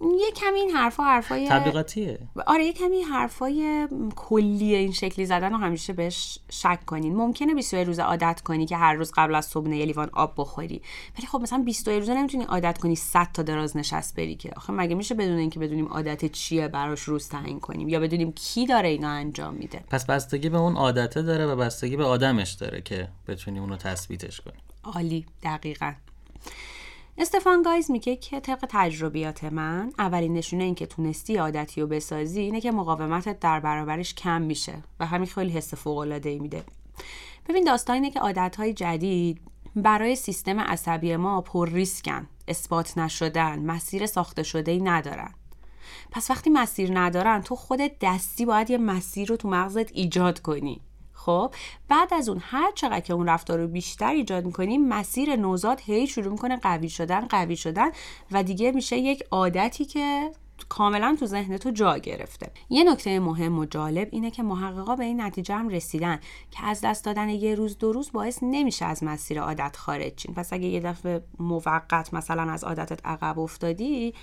یه 0.00 0.30
کمی 0.36 0.58
این 0.58 0.70
حرفا 0.70 1.02
حرفای 1.02 1.48
تبلیغاتیه. 1.48 2.18
آره 2.46 2.64
یه 2.64 2.72
کمی 2.72 3.02
حرفای 3.02 3.88
کلی 4.16 4.74
این 4.74 4.92
شکلی 4.92 5.26
زدن 5.26 5.52
رو 5.52 5.56
همیشه 5.58 5.92
بهش 5.92 6.38
شک 6.50 6.84
کنین. 6.86 7.16
ممکنه 7.16 7.54
21 7.54 7.86
روز 7.86 7.98
عادت 7.98 8.40
کنی 8.40 8.66
که 8.66 8.76
هر 8.76 8.94
روز 8.94 9.12
قبل 9.16 9.34
از 9.34 9.46
صبح 9.46 9.70
یه 9.70 9.84
لیوان 9.84 10.10
آب 10.12 10.34
بخوری. 10.36 10.82
ولی 11.18 11.26
خب 11.26 11.40
مثلا 11.40 11.62
21 11.62 11.98
روزه 11.98 12.14
نمی‌تونی 12.14 12.44
عادت 12.44 12.78
کنی 12.78 12.96
100 12.96 13.28
تا 13.34 13.42
دراز 13.42 13.76
نشست 13.76 14.16
بری 14.16 14.34
که. 14.34 14.50
آخه 14.56 14.72
مگه 14.72 14.94
میشه 14.94 15.14
بدون 15.14 15.38
اینکه 15.38 15.60
بدونیم 15.60 15.86
عادت 15.86 16.32
چیه 16.32 16.68
براش 16.68 17.00
روز 17.00 17.28
تعیین 17.28 17.60
کنیم؟ 17.60 17.88
یا 17.88 18.00
بدونیم 18.00 18.32
کی 18.32 18.66
داره 18.66 18.88
اینا 18.88 19.08
انجام 19.08 19.54
میده؟ 19.54 19.84
پس 19.90 20.06
بستگی 20.06 20.48
به 20.48 20.58
اون 20.58 20.76
عادته 20.76 21.22
داره 21.22 21.46
و 21.46 21.56
بستگی 21.56 21.96
به 21.96 22.04
آدمش 22.04 22.52
داره 22.52 22.80
که 22.80 23.08
بتونی 23.28 23.58
اونو 23.58 23.76
تثبیتش 23.76 24.40
کنی. 24.40 24.58
عالی 24.84 25.26
دقیقا. 25.42 25.92
استفان 27.18 27.62
گایز 27.62 27.90
میگه 27.90 28.16
که 28.16 28.40
طبق 28.40 28.66
تجربیات 28.68 29.44
من 29.44 29.92
اولین 29.98 30.32
نشونه 30.32 30.64
این 30.64 30.74
که 30.74 30.86
تونستی 30.86 31.36
عادتی 31.36 31.80
رو 31.80 31.86
بسازی 31.86 32.40
اینه 32.40 32.60
که 32.60 32.72
مقاومتت 32.72 33.40
در 33.40 33.60
برابرش 33.60 34.14
کم 34.14 34.42
میشه 34.42 34.74
و 35.00 35.06
همین 35.06 35.26
خیلی 35.26 35.52
حس 35.52 35.74
فوق 35.74 35.98
العاده 35.98 36.38
میده. 36.38 36.64
ببین 37.48 37.64
داستان 37.64 37.94
اینه 37.94 38.10
که 38.10 38.20
عادتهای 38.20 38.72
جدید 38.72 39.40
برای 39.76 40.16
سیستم 40.16 40.60
عصبی 40.60 41.16
ما 41.16 41.40
پر 41.40 41.68
ریسکن 41.68 42.28
اثبات 42.48 42.98
نشدن 42.98 43.58
مسیر 43.58 44.06
ساخته 44.06 44.42
شده 44.42 44.72
ای 44.72 44.80
ندارن. 44.80 45.34
پس 46.10 46.30
وقتی 46.30 46.50
مسیر 46.50 46.98
ندارن 46.98 47.42
تو 47.42 47.56
خودت 47.56 47.92
دستی 48.00 48.46
باید 48.46 48.70
یه 48.70 48.78
مسیر 48.78 49.28
رو 49.28 49.36
تو 49.36 49.48
مغزت 49.48 49.92
ایجاد 49.92 50.40
کنی. 50.40 50.80
خب 51.24 51.54
بعد 51.88 52.14
از 52.14 52.28
اون 52.28 52.38
هر 52.42 52.72
چقدر 52.74 53.00
که 53.00 53.12
اون 53.12 53.28
رفتار 53.28 53.58
رو 53.58 53.68
بیشتر 53.68 54.10
ایجاد 54.10 54.44
می‌کنیم 54.46 54.88
مسیر 54.88 55.36
نوزاد 55.36 55.80
هی 55.80 56.06
شروع 56.06 56.32
می‌کنه 56.32 56.56
قوی 56.56 56.88
شدن 56.88 57.20
قوی 57.20 57.56
شدن 57.56 57.90
و 58.30 58.42
دیگه 58.42 58.72
میشه 58.72 58.96
یک 58.96 59.24
عادتی 59.30 59.84
که 59.84 60.30
کاملا 60.68 61.16
تو 61.20 61.26
ذهن 61.26 61.56
تو 61.56 61.70
جا 61.70 61.98
گرفته. 61.98 62.50
یه 62.70 62.84
نکته 62.84 63.20
مهم 63.20 63.58
و 63.58 63.64
جالب 63.64 64.08
اینه 64.12 64.30
که 64.30 64.42
محققا 64.42 64.96
به 64.96 65.04
این 65.04 65.20
نتیجه 65.20 65.54
هم 65.54 65.68
رسیدن 65.68 66.20
که 66.50 66.66
از 66.66 66.80
دست 66.80 67.04
دادن 67.04 67.28
یه 67.28 67.54
روز 67.54 67.78
دو 67.78 67.92
روز 67.92 68.12
باعث 68.12 68.38
نمیشه 68.42 68.84
از 68.84 69.04
مسیر 69.04 69.40
عادت 69.40 69.76
خارج 69.76 70.14
چین 70.14 70.34
پس 70.34 70.52
اگه 70.52 70.66
یه 70.66 70.80
دفعه 70.80 71.24
موقت 71.38 72.14
مثلا 72.14 72.52
از 72.52 72.64
عادتت 72.64 73.06
عقب 73.06 73.38
افتادی 73.38 74.14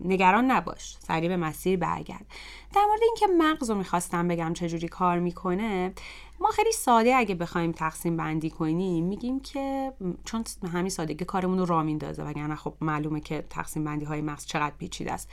نگران 0.00 0.50
نباش. 0.50 0.96
سریع 1.00 1.28
به 1.28 1.36
مسیر 1.36 1.78
برگرد. 1.78 2.26
در 2.74 2.84
مورد 2.88 3.00
اینکه 3.02 3.26
مغز 3.38 3.70
رو 3.70 3.76
می‌خواستم 3.76 4.28
بگم 4.28 4.52
چجوری 4.52 4.88
کار 4.88 5.18
می‌کنه 5.18 5.92
ما 6.40 6.48
خیلی 6.48 6.72
ساده 6.72 7.14
اگه 7.14 7.34
بخوایم 7.34 7.72
تقسیم 7.72 8.16
بندی 8.16 8.50
کنیم 8.50 9.04
میگیم 9.04 9.40
که 9.40 9.92
چون 10.24 10.44
همین 10.72 10.90
سادگی 10.90 11.24
کارمون 11.24 11.58
رو 11.58 11.64
را 11.64 11.82
میندازه 11.82 12.22
وگرنه 12.22 12.56
خب 12.56 12.74
معلومه 12.80 13.20
که 13.20 13.44
تقسیم 13.50 13.84
بندی 13.84 14.04
های 14.04 14.20
مغز 14.20 14.46
چقدر 14.46 14.74
پیچیده 14.78 15.12
است. 15.12 15.28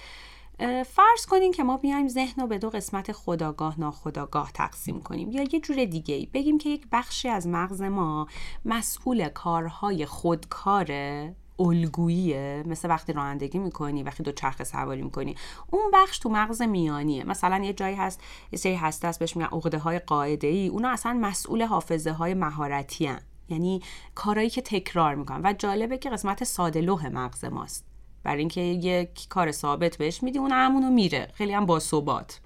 فرض 0.85 1.25
کنیم 1.29 1.51
که 1.51 1.63
ما 1.63 1.77
بیایم 1.77 2.07
ذهن 2.07 2.41
رو 2.41 2.47
به 2.47 2.57
دو 2.57 2.69
قسمت 2.69 3.11
خداگاه 3.11 3.79
ناخداگاه 3.79 4.51
تقسیم 4.51 5.01
کنیم. 5.01 5.31
یا 5.31 5.43
یه 5.43 5.59
جور 5.59 5.85
دیگه 5.85 6.27
بگیم 6.33 6.57
که 6.57 6.69
یک 6.69 6.87
بخشی 6.91 7.29
از 7.29 7.47
مغز 7.47 7.81
ما 7.81 8.27
مسئول 8.65 9.29
کارهای 9.29 10.05
خودکاره. 10.05 11.35
الگوییه 11.67 12.63
مثل 12.65 12.89
وقتی 12.89 13.13
رانندگی 13.13 13.59
می‌کنی 13.59 14.03
وقتی 14.03 14.23
دو 14.23 14.31
چرخ 14.31 14.63
سواری 14.63 15.01
می‌کنی. 15.01 15.35
اون 15.71 15.91
بخش 15.93 16.19
تو 16.19 16.29
مغز 16.29 16.61
میانیه. 16.61 17.23
مثلا 17.23 17.63
یه 17.63 17.73
جایی 17.73 17.95
هست 17.95 18.21
یه 18.51 18.59
سری 18.59 18.75
هسته 18.75 19.07
هست 19.07 19.19
بهش 19.19 19.37
میگن 19.37 19.49
عقده 19.49 19.77
های 19.77 19.99
قاعده 19.99 20.47
ای 20.47 20.67
اونا 20.67 20.89
اصلا 20.89 21.13
مسئول 21.13 21.61
حافظه 21.61 22.11
های 22.11 22.33
مهارتی. 22.33 23.11
یعنی 23.49 23.81
کارهایی 24.15 24.49
که 24.49 24.61
تکرار 24.61 25.15
می‌کنن. 25.15 25.41
و 25.43 25.53
جالبه 25.53 25.97
که 25.97 26.09
قسمت 26.09 26.43
ساده 26.43 26.81
لوح 26.81 27.07
مغز 27.07 27.45
ماست. 27.45 27.85
برای 28.23 28.39
اینکه 28.39 28.61
یک 28.61 29.27
کار 29.29 29.51
ثابت 29.51 29.97
بهش 29.97 30.23
میدی 30.23 30.39
اون 30.39 30.51
همونو 30.51 30.89
میره. 30.89 31.27
خیلی 31.33 31.53
هم 31.53 31.65
با 31.65 31.79
ثبات. 31.79 32.39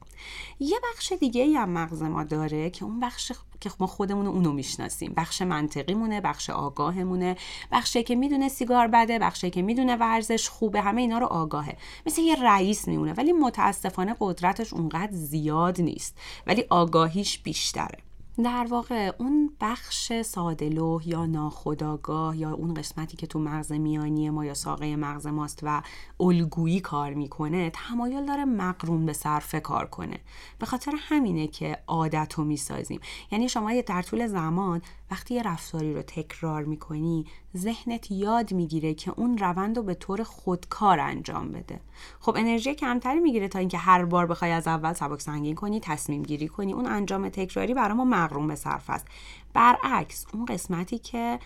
یه 0.60 0.78
بخش 0.94 1.14
دیگه 1.20 1.42
ای 1.42 1.54
هم 1.56 1.70
مغز 1.70 2.02
ما 2.02 2.24
داره 2.24 2.70
که 2.70 2.86
اون 2.86 3.00
بخش 3.00 3.32
که 3.62 3.72
ما 3.80 3.88
خودمون 3.88 4.28
اونو 4.28 4.52
می‌شناسیم. 4.52 5.14
بخش 5.18 5.42
منطقی 5.42 5.94
مونه 5.94 6.22
بخش 6.22 6.50
آگاهمونه. 6.50 7.36
بخشی 7.72 8.04
که 8.04 8.16
می‌دونه 8.16 8.50
سیگار 8.50 8.88
بده 8.88 9.20
بخشی 9.20 9.50
که 9.50 9.62
می‌دونه 9.62 9.96
ورزش 9.96 10.50
خوبه 10.50 10.82
همه 10.82 11.02
اینا 11.02 11.18
رو 11.18 11.26
آگاهه. 11.26 11.78
مثل 12.06 12.22
یه 12.22 12.44
رئیس 12.44 12.88
میمونه 12.88 13.14
ولی 13.14 13.32
متاسفانه 13.34 14.16
قدرتش 14.20 14.74
اونقدر 14.74 15.12
زیاد 15.12 15.82
نیست. 15.82 16.18
ولی 16.48 16.66
آگاهیش 16.70 17.40
بیشتره. 17.40 18.07
در 18.44 18.68
واقع 18.70 19.12
اون 19.18 19.52
بخش 19.62 20.22
سادلوه 20.22 21.08
یا 21.08 21.26
ناخداگاه 21.26 22.38
یا 22.38 22.52
اون 22.52 22.74
قسمتی 22.74 23.18
که 23.18 23.28
تو 23.28 23.40
مغز 23.40 23.72
میانی 23.72 24.30
ما 24.30 24.46
یا 24.46 24.54
ساقه 24.54 24.96
مغز 24.96 25.28
ماست 25.28 25.60
و 25.64 25.82
الگویی 26.20 26.80
کار 26.80 27.14
می‌کنه 27.14 27.70
تمایل 27.70 28.26
داره 28.26 28.46
مقرون 28.46 29.06
به 29.06 29.14
صرفه 29.14 29.60
کار 29.60 29.86
کنه. 29.86 30.20
به 30.60 30.66
خاطر 30.66 30.92
همینه 30.98 31.48
که 31.48 31.78
عادت 31.88 32.34
رو 32.34 32.44
می‌سازیم. 32.44 33.00
یعنی 33.32 33.50
شما 33.50 33.82
در 33.82 34.02
طول 34.02 34.28
زمان 34.28 34.82
وقتی 35.12 35.34
یه 35.34 35.44
رفتاری 35.44 35.94
رو 35.94 36.02
تکرار 36.02 36.64
می‌کنی 36.64 37.26
ذهنت 37.58 38.12
یاد 38.12 38.54
می‌گیره 38.54 38.94
که 38.94 39.12
اون 39.12 39.38
روند 39.38 39.78
رو 39.78 39.84
به 39.84 39.94
طور 39.94 40.24
خودکار 40.24 41.00
انجام 41.00 41.52
بده. 41.52 41.80
خب 42.20 42.36
انرژی 42.38 42.76
کمتری 42.76 43.20
می‌گیره 43.20 43.48
تا 43.48 43.60
اینکه 43.60 43.78
هر 43.78 44.06
بار 44.06 44.26
بخوای 44.26 44.52
از 44.52 44.68
اول 44.68 44.94
سبک 44.94 45.22
سنگین 45.22 45.56
کنی 45.56 45.80
تصمیم 45.80 46.24
گیری 46.24 46.48
کنی. 46.48 46.74
اون 46.74 46.86
انجام 46.86 47.30
تکراری 47.30 47.74
برای 47.74 47.98
ما 47.98 48.06
مغروم 48.06 48.48
به 48.48 48.56
صرف 48.56 48.90
است. 48.90 49.08
برعکس 49.54 50.26
اون 50.34 50.46
قسمتی 50.46 51.00
که 51.00 51.40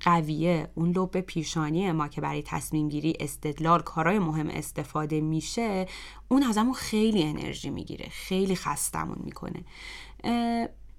قویه 0.00 0.70
اون 0.74 0.90
لب 0.90 1.20
پیشانی 1.20 1.92
ما 1.92 2.08
که 2.08 2.20
برای 2.20 2.42
تصمیم 2.42 2.88
گیری 2.88 3.16
استدلال 3.20 3.82
کارهای 3.82 4.18
مهم 4.18 4.48
استفاده 4.48 5.20
میشه 5.20 5.86
اون 6.28 6.42
ازمون 6.42 6.74
خیلی 6.74 7.24
انرژی 7.24 7.70
می‌گیره. 7.70 8.08
خیلی 8.10 8.56
خستمون 8.56 9.18
می‌کنه. 9.24 9.64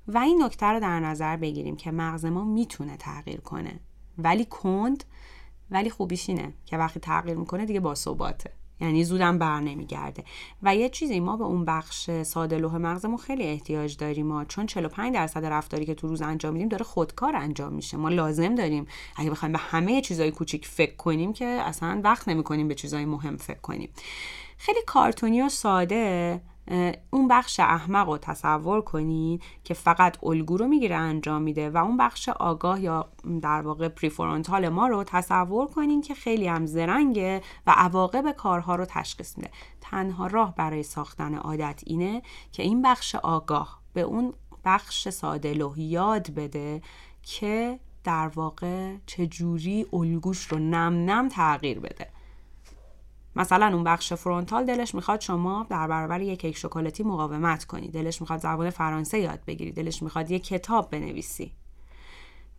و 0.08 0.18
این 0.18 0.44
نکته 0.44 0.66
رو 0.66 0.80
در 0.80 1.00
نظر 1.00 1.38
بگیریم 1.38 1.76
که 1.76 1.92
مغز 1.92 2.26
ما 2.26 2.44
می‌تونه 2.44 2.98
تغییر 2.98 3.40
کنه. 3.42 3.80
ولی 4.18 4.46
کند 4.46 5.04
ولی 5.72 5.90
خوبیش 5.90 6.30
اینه 6.30 6.54
که 6.66 6.78
وقتی 6.78 7.00
تغییر 7.00 7.38
می‌کنه 7.38 7.66
دیگه 7.66 7.80
با 7.80 7.96
ثباته. 7.96 8.52
یعنی 8.80 9.04
زودم 9.04 9.38
بر 9.38 9.60
نمیگرده. 9.60 10.24
و 10.64 10.76
یه 10.76 10.90
چیزی 10.90 11.20
ما 11.20 11.38
به 11.38 11.44
اون 11.44 11.66
بخش 11.66 12.24
ساده 12.24 12.58
لوح 12.58 12.78
مغزمون 12.78 13.18
خیلی 13.18 13.44
احتیاج 13.44 13.98
داریم 13.98 14.28
ما. 14.28 14.46
چون 14.46 14.66
45 14.66 15.14
درصد 15.14 15.46
رفتاری 15.46 15.86
که 15.86 15.96
تو 15.96 16.08
روز 16.08 16.22
انجام 16.22 16.54
میدیم 16.54 16.68
داره 16.68 16.84
خودکار 16.84 17.36
انجام 17.36 17.74
میشه. 17.74 17.98
ما 17.98 18.10
لازم 18.10 18.56
داریم 18.56 18.86
اگه 19.16 19.30
بخوایم 19.30 19.54
به 19.54 19.60
همه 19.60 20.02
چیزای 20.02 20.32
کوچیک 20.32 20.68
فکر 20.68 20.96
کنیم 20.96 21.34
که 21.34 21.46
اصلا 21.46 22.02
وقت 22.04 22.28
نمی‌کنیم 22.28 22.68
به 22.68 22.76
چیزای 22.76 23.06
مهم 23.06 23.38
فکر 23.38 23.60
کنیم. 23.60 23.90
خیلی 24.58 24.80
کارتونی 24.86 25.42
و 25.42 25.50
ساده 25.50 26.42
اون 27.12 27.28
بخش 27.28 27.60
احمق 27.60 28.10
رو 28.10 28.18
تصور 28.18 28.82
کنین 28.82 29.40
که 29.64 29.74
فقط 29.74 30.24
الگو 30.24 30.58
رو 30.58 30.68
می‌گیره 30.68 30.96
انجام 30.96 31.42
میده 31.42 31.70
و 31.70 31.78
اون 31.78 31.98
بخش 31.98 32.30
آگاه 32.30 32.82
یا 32.82 33.10
در 33.42 33.62
واقع 33.62 33.88
پریفرونتال 33.88 34.70
ما 34.70 34.88
رو 34.88 35.04
تصور 35.04 35.68
کنین 35.68 36.02
که 36.02 36.14
خیلی 36.14 36.48
هم 36.48 36.66
زرنگه 36.66 37.42
و 37.68 37.74
عواقب 37.78 38.32
کارها 38.32 38.76
رو 38.76 38.86
تشخیص 38.86 39.38
میده. 39.38 39.50
تنها 39.82 40.28
راه 40.28 40.56
برای 40.56 40.84
ساختن 40.84 41.36
عادت 41.36 41.82
اینه 41.86 42.22
که 42.52 42.64
این 42.64 42.82
بخش 42.82 43.16
آگاه 43.16 43.82
به 43.94 44.02
اون 44.02 44.34
بخش 44.66 45.10
ساده 45.10 45.58
یاد 45.78 46.34
بده 46.34 46.82
که 47.24 47.80
در 48.04 48.28
واقع 48.28 48.96
چجوری 49.06 49.86
الگوش 49.94 50.48
رو 50.48 50.60
نم 50.60 51.10
نم 51.10 51.30
تغییر 51.30 51.80
بده. 51.80 52.13
مثلا 53.36 53.74
اون 53.74 53.84
بخش 53.84 54.14
فرونتال 54.14 54.66
دلش 54.66 54.96
می‌خواد 54.96 55.22
شما 55.22 55.66
در 55.70 55.88
برابر 55.88 56.22
یک 56.22 56.42
کیک 56.42 56.58
شکلاتی 56.58 57.04
مقاومت 57.04 57.66
کنی. 57.66 57.88
دلش 57.88 58.22
می‌خواد 58.22 58.40
زبان 58.40 58.70
فرانسه 58.70 59.20
یاد 59.20 59.40
بگیری. 59.48 59.72
دلش 59.72 60.04
می‌خواد 60.04 60.32
یک 60.32 60.44
کتاب 60.44 60.90
بنویسی. 60.90 61.52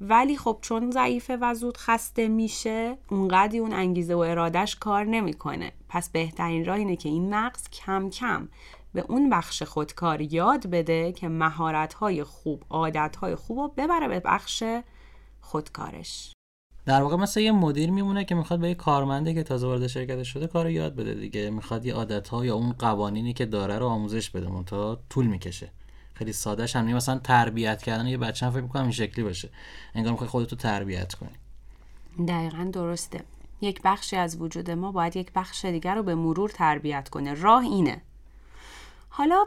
ولی 0.00 0.36
خب 0.36 0.58
چون 0.60 0.90
ضعیفه 0.90 1.38
و 1.40 1.54
زود 1.54 1.76
خسته 1.76 2.28
میشه 2.28 2.98
اونقدی 3.10 3.58
اون 3.58 3.72
انگیزه 3.72 4.14
و 4.14 4.18
ارادش 4.18 4.76
کار 4.76 5.04
نمی‌کنه. 5.04 5.72
پس 5.88 6.10
بهترین 6.10 6.64
راه 6.64 6.76
اینه 6.76 6.96
که 6.96 7.08
این 7.08 7.34
مغز 7.34 7.68
کم 7.70 8.10
کم 8.10 8.48
به 8.94 9.04
اون 9.08 9.30
بخش 9.30 9.62
خودکار 9.62 10.20
یاد 10.20 10.66
بده 10.66 11.12
که 11.12 11.28
مهارت 11.28 11.94
خوب 12.24 12.62
عادت 12.70 13.34
خوب 13.34 13.58
رو 13.58 13.68
ببره 13.76 14.08
به 14.08 14.20
بخش 14.20 14.64
خودکارش. 15.40 16.33
در 16.86 17.02
واقع 17.02 17.16
مثل 17.16 17.40
یه 17.40 17.52
مدیر 17.52 17.90
میمونه 17.90 18.24
که 18.24 18.34
می‌خواد 18.34 18.60
به 18.60 18.68
یه 18.68 18.74
کارمنده 18.74 19.34
که 19.34 19.42
تازه 19.42 19.66
وارد 19.66 19.86
شرکت 19.86 20.22
شده 20.22 20.46
کار 20.46 20.70
یاد 20.70 20.94
بده 20.94 21.14
دیگه. 21.14 21.50
می‌خواد 21.50 21.86
یه 21.86 21.94
عادت 21.94 22.28
ها 22.28 22.44
یا 22.44 22.54
اون 22.54 22.72
قوانینی 22.72 23.32
که 23.32 23.46
داره 23.46 23.78
رو 23.78 23.86
آموزش 23.86 24.30
بده 24.30 24.64
تا 24.66 24.98
طول 25.10 25.26
می‌کشه. 25.26 25.70
خیلی 26.14 26.32
ساده 26.32 26.66
هم 26.74 26.84
مثلا 26.84 27.18
تربیت 27.18 27.82
کردن 27.82 28.06
یه 28.06 28.18
بچه 28.18 28.46
هم 28.46 28.52
فکر 28.52 28.60
می‌کنم 28.60 28.82
این 28.82 28.92
شکلی 28.92 29.24
باشه. 29.24 29.48
انگار 29.94 30.12
می‌خوای 30.12 30.30
خودتو 30.30 30.56
تربیت 30.56 31.14
کنی. 31.14 31.30
دقیقا 32.28 32.70
درسته. 32.72 33.20
یک 33.60 33.80
بخشی 33.84 34.16
از 34.16 34.40
وجود 34.40 34.70
ما 34.70 34.92
باید 34.92 35.16
یک 35.16 35.32
بخش 35.34 35.64
دیگر 35.64 35.94
رو 35.94 36.02
به 36.02 36.14
مرور 36.14 36.50
تربیت 36.50 37.08
کنه. 37.08 37.34
راه 37.34 37.62
اینه. 37.62 38.02
حالا 39.16 39.44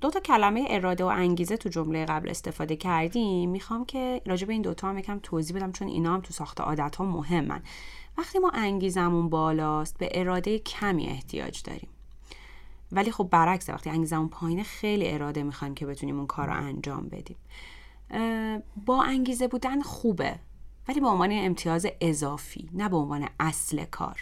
دو 0.00 0.10
تا 0.10 0.20
کلمه 0.20 0.66
اراده 0.70 1.04
و 1.04 1.06
انگیزه 1.06 1.56
تو 1.56 1.68
جمله 1.68 2.04
قبل 2.04 2.30
استفاده 2.30 2.76
کردیم. 2.76 3.50
می‌خوام 3.50 3.84
که 3.84 4.22
راجع 4.26 4.46
به 4.46 4.52
این 4.52 4.62
دوتا 4.62 4.88
هم 4.88 4.98
یکم 4.98 5.18
توضیح 5.22 5.56
بدم 5.56 5.72
چون 5.72 5.88
اینا 5.88 6.14
هم 6.14 6.20
تو 6.20 6.32
ساخت 6.32 6.60
عادت 6.60 6.96
ها 6.96 7.04
مهمن. 7.04 7.62
وقتی 8.18 8.38
ما 8.38 8.50
انگیزمون 8.50 9.28
بالاست 9.28 9.98
به 9.98 10.08
اراده 10.12 10.58
کمی 10.58 11.06
احتیاج 11.06 11.62
داریم. 11.62 11.88
ولی 12.92 13.12
خب 13.12 13.28
برعکس 13.30 13.68
وقتی 13.68 13.90
انگیزمون 13.90 14.28
پایینه 14.28 14.62
خیلی 14.62 15.10
اراده 15.10 15.42
می‌خوایم 15.42 15.74
که 15.74 15.86
بتونیم 15.86 16.16
اون 16.16 16.26
کار 16.26 16.46
رو 16.46 16.54
انجام 16.54 17.08
بدیم. 17.08 17.36
با 18.86 19.02
انگیزه 19.02 19.48
بودن 19.48 19.80
خوبه 19.80 20.38
ولی 20.88 21.00
به 21.00 21.08
عنوان 21.08 21.30
امتیاز 21.32 21.86
اضافی 22.00 22.70
نه 22.74 22.88
به 22.88 22.96
عنوان 22.96 23.28
اصل 23.40 23.84
کار. 23.84 24.20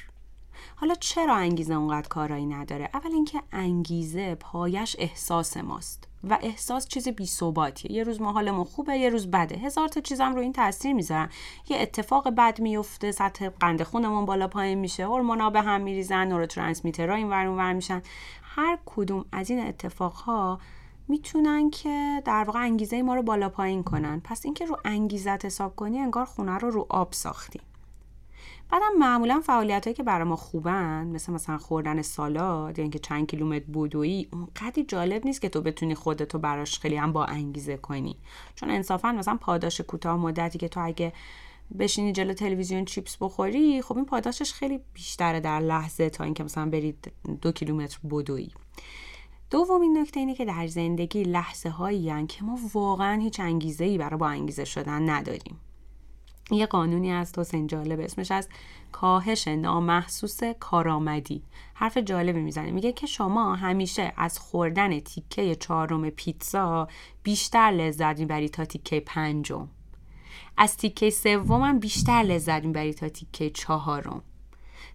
حالا 0.77 0.95
چرا 0.95 1.35
انگیزه 1.35 1.75
اونقدر 1.75 2.09
کارایی 2.09 2.47
نداره؟ 2.47 2.91
اول 2.95 3.13
اینکه 3.13 3.43
انگیزه 3.53 4.35
پایش 4.35 4.97
احساس 4.99 5.57
ماست 5.57 6.09
و 6.31 6.39
احساس 6.43 6.89
چیز 6.89 7.09
بی 7.09 7.27
ثباتیه. 7.27 7.93
یه 7.93 8.03
روز 8.03 8.21
ما 8.21 8.33
حالمون 8.33 8.65
خوبه 8.65 8.99
یه 8.99 9.09
روز 9.09 9.31
بده. 9.31 9.57
هزار 9.57 9.89
تا 9.89 10.01
چیزم 10.01 10.35
رو 10.35 10.41
این 10.41 10.53
تاثیر 10.53 10.93
می‌ذارن. 10.93 11.29
یه 11.69 11.79
اتفاق 11.81 12.31
بد 12.31 12.61
میفته 12.61 13.13
سطح 13.13 13.49
قند 13.49 13.83
خونمون 13.83 14.25
بالا 14.25 14.49
پایین 14.49 14.79
میشه 14.79 15.07
هورمونا 15.07 15.51
به 15.51 15.61
هم 15.61 15.81
میریزن 15.81 16.29
نوروترانسمیترها 16.29 17.17
این 17.17 17.29
ور 17.29 17.49
ور 17.49 17.73
میشن. 17.73 18.03
هر 18.43 18.79
کدوم 18.87 19.25
از 19.33 19.51
این 19.51 19.67
اتفاقها 19.67 20.61
می‌تونن 21.09 21.71
که 21.71 22.23
در 22.25 22.45
واقع 22.45 22.61
انگیزه 22.61 23.03
ما 23.03 23.15
رو 23.15 23.23
بالا 23.23 23.49
پایین 23.49 23.83
کنن. 23.83 24.21
پس 24.25 24.45
اینکه 24.45 24.67
رو 24.67 24.77
انگیزت 24.85 25.45
حساب 25.45 25.77
کنی 25.77 25.99
انگار 25.99 26.25
خونه 26.25 26.59
رو 26.59 26.71
رو 26.71 26.87
آب 26.89 27.13
ساختی. 27.13 27.61
بعدم 28.71 28.99
معمولا 28.99 29.41
فعالیت 29.41 29.85
هایی 29.85 29.95
که 29.95 30.03
برای 30.03 30.29
ما 30.29 30.37
خوبن 30.37 31.07
مثل 31.07 31.33
مثلا 31.33 31.59
خوردن 31.59 32.03
سالاد 32.03 32.79
یا 32.79 32.83
اینکه 32.83 32.99
چند 32.99 33.27
کیلومتر 33.27 33.65
بودویی 33.65 34.29
اونقدی 34.33 34.85
جالب 34.85 35.25
نیست 35.25 35.41
که 35.41 35.49
تو 35.49 35.61
بتونی 35.61 35.95
خودتو 35.95 36.39
براش 36.39 36.79
خیلی 36.79 36.97
هم 36.97 37.13
با 37.13 37.25
انگیزه 37.25 37.77
کنی. 37.77 38.17
چون 38.55 38.71
انصافا 38.71 39.13
مثلا 39.13 39.39
پاداش 39.41 39.81
کوتاه 39.81 40.17
مدتی 40.17 40.59
که 40.59 40.69
تو 40.69 40.81
اگه 40.85 41.13
بشینی 41.79 42.13
جلو 42.13 42.33
تلویزیون 42.33 42.85
چیپس 42.85 43.17
بخوری 43.21 43.83
خب 43.83 43.97
این 43.97 44.07
پاداشش 44.07 44.53
خیلی 44.53 44.81
بیشتره 44.95 45.41
در 45.41 45.61
لحظه 45.61 46.11
تا 46.11 46.25
اینکه 46.25 46.45
مثلا 46.45 46.67
برید 46.67 47.13
دو 47.43 47.53
کیلومتر 47.53 47.99
بدویی 48.11 48.53
دومین 49.51 49.99
نکته 49.99 50.21
اینه 50.21 50.35
که 50.35 50.45
در 50.45 50.67
زندگی 50.67 51.23
لحظه 51.23 51.69
هایی 51.69 52.27
که 52.27 52.45
ما 52.45 52.59
واقعا 52.75 53.21
هیچ 53.21 53.41
انگیزه 53.41 53.85
ای 53.85 53.99
برای 53.99 54.19
با 54.19 54.29
انگیزه 54.29 54.65
شدن 54.65 55.11
نداریم. 55.11 55.61
یه 56.51 56.67
قانونی 56.67 57.13
از 57.13 57.39
حسین 57.39 57.67
جالب 57.67 58.01
اسمش 58.01 58.31
از 58.31 58.49
کاهش 58.93 59.49
نامحسوس 59.49 60.41
کارآمدی. 60.61 61.43
حرف 61.75 61.97
جالبی 61.99 62.41
می‌زنه. 62.41 62.71
میگه 62.71 62.93
که 62.93 63.07
شما 63.07 63.55
همیشه 63.55 64.13
از 64.17 64.39
خوردن 64.39 65.01
تیکه 65.01 65.55
چهارم 65.55 66.11
پیتزا 66.11 66.89
بیشتر 67.23 67.71
لذت 67.71 68.19
می‌برید 68.19 68.51
تا 68.51 68.65
تیکه 68.65 69.01
پنجم. 69.01 69.69
از 70.57 70.77
تیکه 70.77 71.11
سوم 71.11 71.79
بیشتر 71.79 72.23
لذت 72.23 72.65
می‌برید 72.65 72.95
تا 72.95 73.09
تیکه 73.09 73.51
چهارم. 73.51 74.23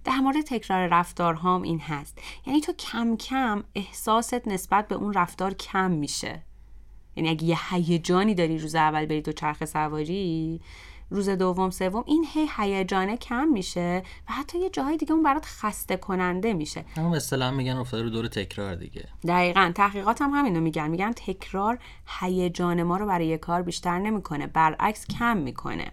در 0.04 0.18
مورد 0.18 0.42
تکرار 0.42 0.88
رفتارهام 0.88 1.62
این 1.62 1.80
هست. 1.80 2.18
یعنی 2.46 2.62
تو 2.62 2.74
کم 2.74 3.18
کم 3.18 3.64
احساست 3.76 4.48
نسبت 4.48 4.88
به 4.88 4.96
اون 4.96 5.14
رفتار 5.14 5.54
کم 5.54 5.92
میشه. 5.92 6.42
یعنی 7.16 7.30
اگه 7.30 7.44
یه 7.44 7.58
هیجانی 7.74 8.36
داری 8.36 8.58
روز 8.58 8.76
اول 8.76 9.06
بری 9.06 9.22
تو 9.22 9.32
چرخ 9.32 9.66
سواری 9.66 10.62
روز 11.12 11.30
دوم 11.30 11.70
سوم 11.70 12.04
این 12.08 12.26
هی 12.34 12.48
هیجانه 12.58 13.18
کم 13.18 13.48
میشه 13.48 14.04
و 14.30 14.32
حتی 14.32 14.60
یه 14.60 14.70
جاهای 14.70 14.98
دیگه 14.98 15.12
اون 15.12 15.24
برات 15.24 15.46
خسته 15.46 15.98
کننده 15.98 16.54
میشه. 16.54 16.86
همون 16.96 17.16
اصطلاح 17.16 17.52
میگن 17.52 17.76
افتاده 17.76 18.04
رو 18.04 18.10
دور 18.10 18.28
تکرار 18.28 18.76
دیگه. 18.76 19.08
دقیقا. 19.28 19.72
تحقیقات 19.76 20.22
هم 20.22 20.30
همینو 20.30 20.62
میگن. 20.62 20.88
میگن 20.88 21.12
تکرار 21.12 21.80
هیجان 22.20 22.84
ما 22.84 22.98
رو 22.98 23.06
برای 23.06 23.28
یه 23.28 23.38
کار 23.38 23.62
بیشتر 23.62 24.00
نمی‌کنه 24.00 24.48
برعکس 24.48 25.08
کم 25.08 25.38
می‌کنه. 25.38 25.92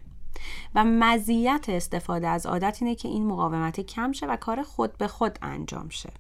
و 0.75 0.85
مزیت 0.85 1.65
استفاده 1.69 2.29
از 2.29 2.47
عادت 2.47 2.79
اینه 2.81 2.95
که 2.95 3.09
این 3.09 3.27
مقاومت 3.27 3.81
کم 3.81 4.13
شه 4.13 4.27
و 4.27 4.37
کار 4.37 4.63
خود 4.63 4.99
به 4.99 5.09
خود 5.09 5.39
انجام 5.43 5.89
شه. 5.89 6.11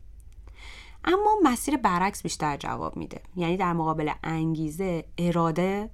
اما 1.04 1.36
مسیر 1.42 1.76
برعکس 1.76 2.22
بیشتر 2.22 2.56
جواب 2.56 2.96
میده. 2.96 3.20
یعنی 3.36 3.56
در 3.56 3.72
مقابل 3.72 4.10
انگیزه 4.24 5.04
اراده 5.18 5.90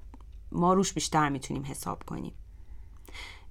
ما 0.52 0.74
روش 0.74 0.92
بیشتر 0.92 1.28
می‌تونیم 1.28 1.64
حساب 1.64 2.02
کنیم. 2.02 2.32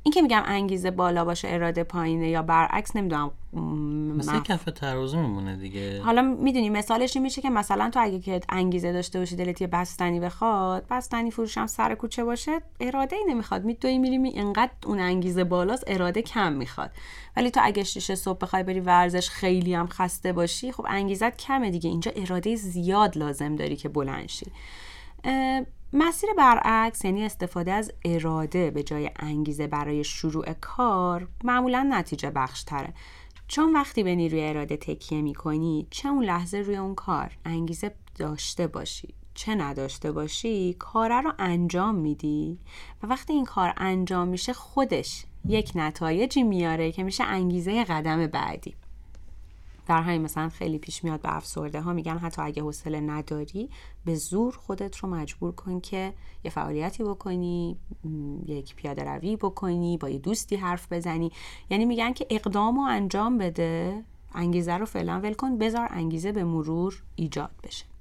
این 0.05 0.13
که 0.13 0.21
میگم 0.21 0.43
انگیزه 0.45 0.91
بالا 0.91 1.25
باشه 1.25 1.47
اراده 1.51 1.83
پایینه 1.83 2.29
یا 2.29 2.41
برعکس 2.41 2.95
نمی‌دونم. 2.95 3.31
مثل 4.17 4.41
کف 4.41 4.63
ترازو 4.65 5.21
میمونه 5.21 5.55
دیگه. 5.55 6.01
حالا 6.01 6.21
می‌دونی 6.21 6.69
مثالش 6.69 7.15
این 7.15 7.23
میشه 7.23 7.41
که 7.41 7.49
مثلا 7.49 7.89
تو 7.89 7.99
اگه 8.01 8.19
که 8.19 8.41
انگیزه 8.49 8.91
داشته 8.91 9.19
باشی 9.19 9.35
دلت 9.35 9.61
یه 9.61 9.67
بستنی 9.67 10.19
بخواد 10.19 10.85
بستنی 10.89 11.31
فروشم 11.31 11.67
سر 11.67 11.95
کوچه 11.95 12.23
باشه 12.23 12.61
اراده 12.79 13.15
ای 13.15 13.23
نمی‌خواد 13.27 13.63
میدوی 13.63 13.97
میری 13.97 14.17
می 14.17 14.29
اینقدر 14.29 14.71
اون 14.85 14.99
انگیزه 14.99 15.43
بالاست 15.43 15.83
اراده 15.87 16.21
کم 16.21 16.53
می‌خواد. 16.53 16.91
ولی 17.37 17.51
تو 17.51 17.59
اگه 17.63 17.83
شیشه 17.83 18.15
صبح 18.15 18.37
بخوای 18.37 18.63
بری 18.63 18.79
ورزش 18.79 19.29
خیلی 19.29 19.73
هم 19.73 19.87
خسته 19.87 20.33
باشی 20.33 20.71
خب 20.71 20.85
انگیزت 20.89 21.37
کمه 21.37 21.71
دیگه. 21.71 21.89
اینجا 21.89 22.11
اراده 22.15 22.55
زیاد 22.55 23.17
لازم 23.17 23.55
داری 23.55 23.75
که 23.75 23.89
بلند 23.89 24.29
شی. 24.29 24.45
مسیر 25.95 26.29
برعکس 26.37 27.05
یعنی 27.05 27.25
استفاده 27.25 27.71
از 27.71 27.91
اراده 28.05 28.71
به 28.71 28.83
جای 28.83 29.11
انگیزه 29.15 29.67
برای 29.67 30.03
شروع 30.03 30.53
کار 30.53 31.27
معمولا 31.43 31.87
نتیجه 31.89 32.29
بخش 32.29 32.63
تره 32.63 32.93
چون 33.47 33.73
وقتی 33.73 34.03
به 34.03 34.15
نیروی 34.15 34.45
اراده 34.45 34.77
تکیه 34.77 35.21
می 35.21 35.33
کنی 35.33 35.87
چه 35.89 36.09
اون 36.09 36.23
لحظه 36.23 36.57
روی 36.57 36.75
اون 36.75 36.95
کار 36.95 37.37
انگیزه 37.45 37.95
داشته 38.15 38.67
باشی 38.67 39.13
چه 39.33 39.55
نداشته 39.55 40.11
باشی 40.11 40.73
کاره 40.73 41.21
رو 41.21 41.33
انجام 41.39 41.95
میدی 41.95 42.59
و 43.03 43.07
وقتی 43.07 43.33
این 43.33 43.45
کار 43.45 43.73
انجام 43.77 44.27
میشه 44.27 44.53
خودش 44.53 45.25
یک 45.45 45.71
نتایجی 45.75 46.43
میاره 46.43 46.91
که 46.91 47.03
میشه 47.03 47.23
انگیزه 47.23 47.83
قدم 47.83 48.27
بعدی. 48.27 48.75
در 49.85 50.01
همین 50.01 50.21
مثلا 50.21 50.49
خیلی 50.49 50.77
پیش 50.77 51.03
میاد 51.03 51.21
به 51.21 51.35
افسرده 51.35 51.81
ها 51.81 51.93
میگن 51.93 52.17
حتی 52.17 52.41
اگه 52.41 52.61
حوصله 52.61 52.99
نداری 52.99 53.69
به 54.05 54.15
زور 54.15 54.57
خودت 54.57 54.97
رو 54.97 55.09
مجبور 55.09 55.51
کن 55.51 55.79
که 55.79 56.13
یه 56.43 56.51
فعالیتی 56.51 57.03
بکنی 57.03 57.77
یک 58.45 58.75
پیاده 58.75 59.03
روی 59.03 59.35
بکنی 59.35 59.97
با 59.97 60.09
یه 60.09 60.19
دوستی 60.19 60.55
حرف 60.55 60.93
بزنی. 60.93 61.31
یعنی 61.69 61.85
میگن 61.85 62.13
که 62.13 62.27
اقدام 62.29 62.77
و 62.77 62.81
انجام 62.81 63.37
بده 63.37 64.03
انگیزه 64.33 64.73
رو 64.73 64.85
فعلا 64.85 65.19
ول 65.19 65.33
کن 65.33 65.57
بذار 65.57 65.87
انگیزه 65.91 66.31
به 66.31 66.43
مرور 66.43 67.03
ایجاد 67.15 67.51
بشه. 67.63 67.92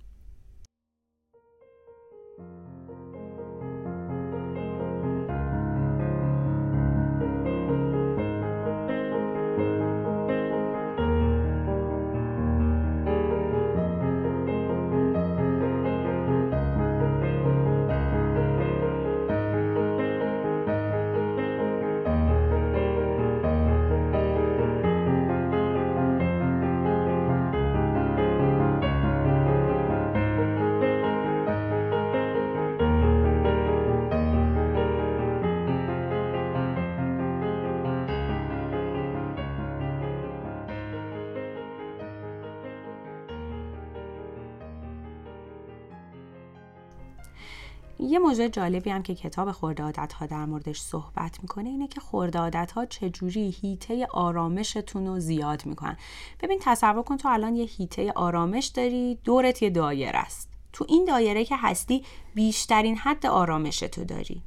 یه 47.99 48.19
موضوع 48.19 48.49
جالبی 48.49 48.91
هم 48.91 49.03
که 49.03 49.15
کتاب 49.15 49.53
خورده 49.53 49.83
عادت 49.83 50.13
ها 50.13 50.27
در 50.27 50.45
موردش 50.45 50.81
صحبت 50.81 51.39
می‌کنه 51.43 51.69
اینه 51.69 51.89
که 51.89 52.01
خورده 52.01 52.39
عادت 52.39 52.73
ها 52.73 52.87
چجوری 52.87 53.51
هیته 53.61 54.07
آرامشتون 54.07 55.07
رو 55.07 55.21
زیاد 55.21 55.67
می‌کنن. 55.67 55.97
ببین 56.41 56.59
تصور 56.63 57.03
کن 57.03 57.17
تو 57.17 57.29
الان 57.29 57.57
یه 57.57 57.65
هیته 57.65 58.13
آرامش 58.13 58.67
داری 58.67 59.19
دورت 59.25 59.63
یه 59.63 59.71
دایره 59.71 60.19
است. 60.19 60.49
تو 60.73 60.87
این 60.89 61.05
دایره 61.05 61.45
که 61.45 61.57
هستی 61.57 62.05
بیشترین 62.35 62.97
حد 62.97 63.27
آرامش 63.27 63.79
تو 63.79 64.05
داری. 64.05 64.43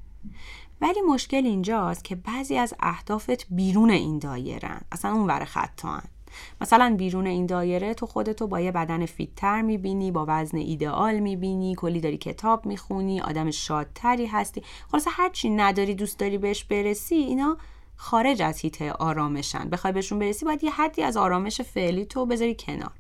ولی 0.82 1.02
مشکل 1.02 1.46
اینجاست 1.46 2.04
که 2.04 2.16
بعضی 2.16 2.58
از 2.58 2.74
اهدافت 2.80 3.48
بیرون 3.50 3.90
این 3.90 4.20
دایره 4.20 4.82
اصلا 4.92 5.12
اون 5.12 5.28
ور 5.28 5.46
خط 5.46 5.86
مثلا 6.62 6.96
بیرون 6.98 7.28
این 7.28 7.46
دایره 7.46 7.94
تو 7.94 8.06
خودتو 8.06 8.48
با 8.48 8.60
یه 8.60 8.72
بدن 8.72 9.06
فیتتر 9.06 9.62
می‌بینی 9.62 10.12
با 10.12 10.26
وزن 10.28 10.58
ایدئال 10.58 11.20
می‌بینی 11.20 11.76
کلی 11.76 12.00
داری 12.00 12.18
کتاب 12.18 12.66
می‌خونی 12.66 13.22
آدم 13.22 13.52
شادتری 13.52 14.26
هستی. 14.26 14.64
خلاصه 14.92 15.10
هرچی 15.14 15.50
نداری 15.50 15.96
دوست 15.96 16.20
داری 16.20 16.38
بهش 16.38 16.64
برسی 16.64 17.16
اینا 17.16 17.58
خارج 17.96 18.42
از 18.42 18.60
هیته 18.60 18.92
آرامشن. 18.92 19.70
بخوای 19.70 19.94
بهشون 19.94 20.20
برسی 20.20 20.46
باید 20.46 20.64
یه 20.64 20.72
حدی 20.72 21.04
از 21.04 21.18
آرامش 21.18 21.62
فعلی 21.62 22.06
تو 22.06 22.26
بذاری 22.26 22.56
کنار. 22.60 22.92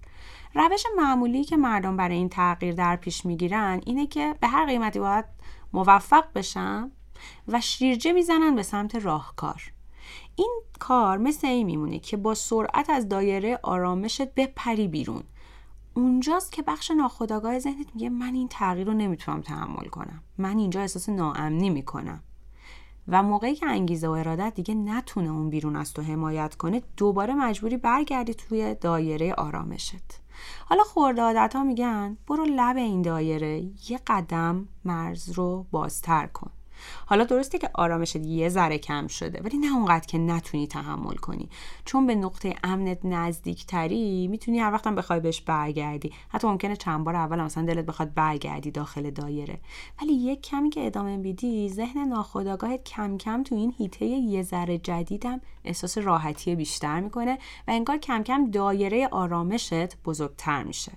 روش 0.56 0.84
معمولی 0.98 1.44
که 1.44 1.58
مردم 1.58 1.98
برای 1.98 2.16
این 2.16 2.30
تغییر 2.30 2.76
در 2.76 2.96
پیش 2.96 3.26
می‌گیرن 3.26 3.82
اینه 3.86 4.08
که 4.08 4.36
به 4.40 4.48
هر 4.48 4.66
قیمتی 4.66 5.00
باید 5.00 5.26
موفق 5.74 6.26
بشن 6.36 6.92
و 7.48 7.62
شیرجه 7.62 8.12
می‌زنن 8.12 8.56
به 8.56 8.64
سمت 8.64 8.96
راهکار. 8.96 9.72
این 10.36 10.62
کار 10.80 11.18
مثل 11.18 11.48
این 11.48 11.66
میمونه 11.66 12.00
که 12.00 12.18
با 12.18 12.34
سرعت 12.34 12.90
از 12.90 13.10
دایره 13.10 13.60
آرامشت 13.64 14.34
بپری 14.34 14.88
بیرون. 14.88 15.24
اونجاست 15.94 16.52
که 16.52 16.62
بخش 16.62 16.92
ناخودآگاه 16.92 17.60
ذهنت 17.60 17.88
میگه 17.94 18.10
من 18.10 18.34
این 18.34 18.48
تغییر 18.48 18.88
رو 18.88 18.94
نمی‌تونم 18.94 19.42
تحمل 19.42 19.86
کنم. 19.86 20.24
من 20.38 20.58
اینجا 20.58 20.82
احساس 20.82 21.10
ناامنی 21.10 21.70
می‌کنم. 21.70 22.24
و 23.08 23.24
موقعی 23.24 23.56
که 23.56 23.66
انگیزه 23.66 24.08
و 24.08 24.12
ارادت 24.12 24.54
دیگه 24.56 24.74
نتونه 24.74 25.30
اون 25.30 25.50
بیرون 25.50 25.76
از 25.76 25.94
تو 25.94 26.02
حمایت 26.02 26.56
کنه 26.56 26.82
دوباره 26.98 27.34
مجبوری 27.34 27.78
برگردی 27.78 28.34
توی 28.34 28.76
دایره 28.76 29.34
آرامشت. 29.34 30.20
حالا 30.66 30.84
خورده 30.84 31.22
عادت 31.22 31.56
ها 31.56 31.64
میگن 31.64 32.18
برو 32.28 32.46
لب 32.46 32.78
این 32.78 33.02
دایره 33.02 33.70
یه 33.90 34.00
قدم 34.08 34.68
مرز 34.86 35.30
رو 35.30 35.66
بازتر 35.72 36.28
کن. 36.28 36.52
حالا 37.06 37.24
درسته 37.24 37.58
که 37.58 37.70
آرامشت 37.74 38.16
یه 38.16 38.50
ذره 38.50 38.78
کم 38.78 39.08
شده 39.08 39.42
ولی 39.44 39.58
نه 39.58 39.76
اونقدر 39.76 40.06
که 40.06 40.18
نتونی 40.18 40.68
تحمل 40.68 41.16
کنی. 41.16 41.50
چون 41.86 42.08
به 42.08 42.16
نقطه 42.16 42.56
امنت 42.64 43.00
نزدیکتری 43.04 44.28
می‌تونی 44.28 44.60
هر 44.60 44.72
وقتم 44.74 44.96
بخوای 44.96 45.20
بهش 45.20 45.42
برگردی. 45.42 46.14
حتی 46.30 46.48
ممکنه 46.48 46.76
چند 46.76 47.04
بار 47.04 47.16
اول 47.16 47.42
مثلا 47.42 47.66
دلت 47.66 47.86
بخواد 47.86 48.14
برگردی 48.14 48.72
داخل 48.72 49.12
دایره. 49.12 49.60
ولی 50.02 50.14
یک 50.14 50.42
کمی 50.42 50.70
که 50.70 50.86
ادامه 50.86 51.18
بیدی 51.18 51.70
ذهن 51.70 52.08
ناخودآگاهت 52.08 52.84
کم 52.84 53.18
کم 53.18 53.44
تو 53.44 53.56
این 53.56 53.74
هیته 53.78 54.06
یه 54.06 54.42
ذره 54.42 54.78
جدیدم 54.78 55.42
احساس 55.64 55.98
راحتی 55.98 56.56
بیشتر 56.56 57.00
می‌کنه 57.00 57.38
و 57.68 57.72
انگار 57.72 57.98
کم 57.98 58.24
کم 58.24 58.52
دایره 58.52 59.08
آرامشت 59.08 60.04
بزرگتر 60.04 60.64
میشه. 60.64 60.92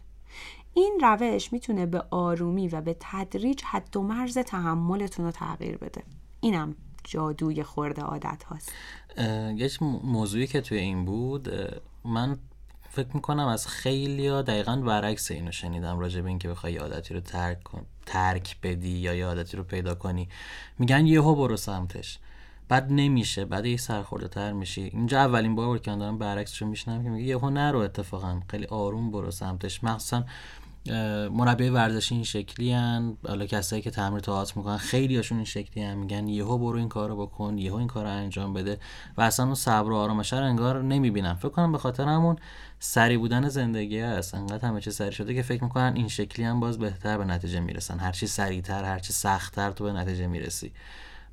این 0.79 0.99
روش 1.03 1.53
می‌تونه 1.53 1.87
به 1.87 2.03
آرومی 2.11 2.69
و 2.69 2.81
به 2.81 2.97
تدریج 3.01 3.63
حد 3.65 3.97
و 3.97 4.03
مرز 4.03 4.39
تحملتون 4.39 5.25
رو 5.25 5.31
تغییر 5.31 5.77
بده. 5.77 6.03
اینم 6.41 6.75
جادوی 7.05 7.63
خورده 7.63 8.03
عادت 8.03 8.45
هاست. 8.45 8.73
یک 9.57 9.83
موضوعی 9.83 10.47
که 10.47 10.61
توی 10.61 10.79
این 10.79 11.05
بود 11.05 11.49
من 12.05 12.39
فکر 12.91 13.09
می‌کنم 13.15 13.47
از 13.47 13.67
خیلی 13.67 14.27
ها 14.29 14.43
دقیقا 14.43 14.77
برعکس 14.77 15.31
اینو 15.31 15.53
شنیدم 15.53 15.99
راجع 15.99 16.21
به 16.21 16.29
اینکه 16.29 16.49
بخوای 16.49 16.77
عادتی 16.77 17.15
رو 17.15 17.21
ترک 17.21 17.63
کن 17.63 17.87
ترک 18.07 18.57
بدی 18.63 18.99
یا 18.99 19.15
یه 19.15 19.27
عادتی 19.27 19.57
رو 19.57 19.63
پیدا 19.63 19.95
کنی. 19.95 20.29
میگن 20.79 21.07
یهو 21.07 21.35
برو 21.35 21.57
سمتش. 21.57 22.19
بعد 22.69 22.87
نمیشه 22.91 23.45
بعد 23.45 23.67
یه 23.67 23.77
سرخورده 23.77 24.29
تر 24.29 24.53
میشی. 24.53 24.83
اینجا 24.83 25.21
اولین 25.21 25.55
بار 25.55 25.79
که 25.79 25.91
دارم 25.91 26.19
برعکسش 26.19 26.63
میشنم 26.63 27.03
که 27.03 27.09
میگه 27.11 27.29
یهو 27.29 27.51
نرو 27.51 27.79
اتفاقا 27.79 28.41
خیلی 28.49 28.67
آروم 28.67 29.11
برو 29.11 29.31
سمتش. 29.31 29.85
مخصوصا 29.85 30.25
مربی 31.33 31.69
ورزشی 31.69 32.15
این 32.15 32.25
شکلی 32.25 32.73
هن. 32.73 33.17
حالا 33.29 33.47
کسایی 33.47 33.83
که 33.83 33.91
تمرین 33.91 34.21
تئاتر 34.21 34.53
می‌کنن 34.57 34.77
خیلی 34.77 35.17
هاشون 35.17 35.39
این 35.39 35.45
شکلی 35.45 35.85
هم 35.85 35.99
میگن 35.99 36.29
یهو 36.29 36.59
برو 36.59 36.79
این 36.79 36.89
کارو 36.89 37.27
بکن 37.27 37.59
یهو 37.59 37.75
این 37.77 37.87
کارو 37.87 38.09
انجام 38.09 38.53
بده. 38.55 38.79
و 39.17 39.23
اصلا 39.23 39.47
اون 39.47 39.55
صبر 39.55 39.91
و 39.91 39.97
آرامش 39.97 40.33
رو 40.33 40.45
انگار 40.45 40.83
نمی‌بینن. 40.83 41.35
فکر 41.35 41.49
کنم 41.49 41.73
به 41.73 41.79
خاطر 41.79 42.05
همون 42.05 42.37
سری 42.79 43.17
بودن 43.17 43.49
زندگی 43.49 44.01
هست. 44.01 44.35
انقدر 44.35 44.69
همه 44.69 44.81
چی 44.81 44.91
سری 44.91 45.13
شده 45.13 45.35
که 45.35 45.43
فکر 45.43 45.65
می‌کنن 45.65 45.93
این 45.97 46.09
شکلی 46.09 46.45
هم 46.45 46.61
باز 46.61 46.79
بهتر 46.79 47.19
به 47.19 47.25
نتیجه 47.25 47.61
می‌رسن. 47.61 47.99
هرچی 47.99 48.27
سریعتر 48.27 48.85
هرچی 48.85 49.13
سختتر 49.13 49.71
تو 49.71 49.85
به 49.85 49.93
نتیجه 49.93 50.27
می‌رسی. 50.27 50.73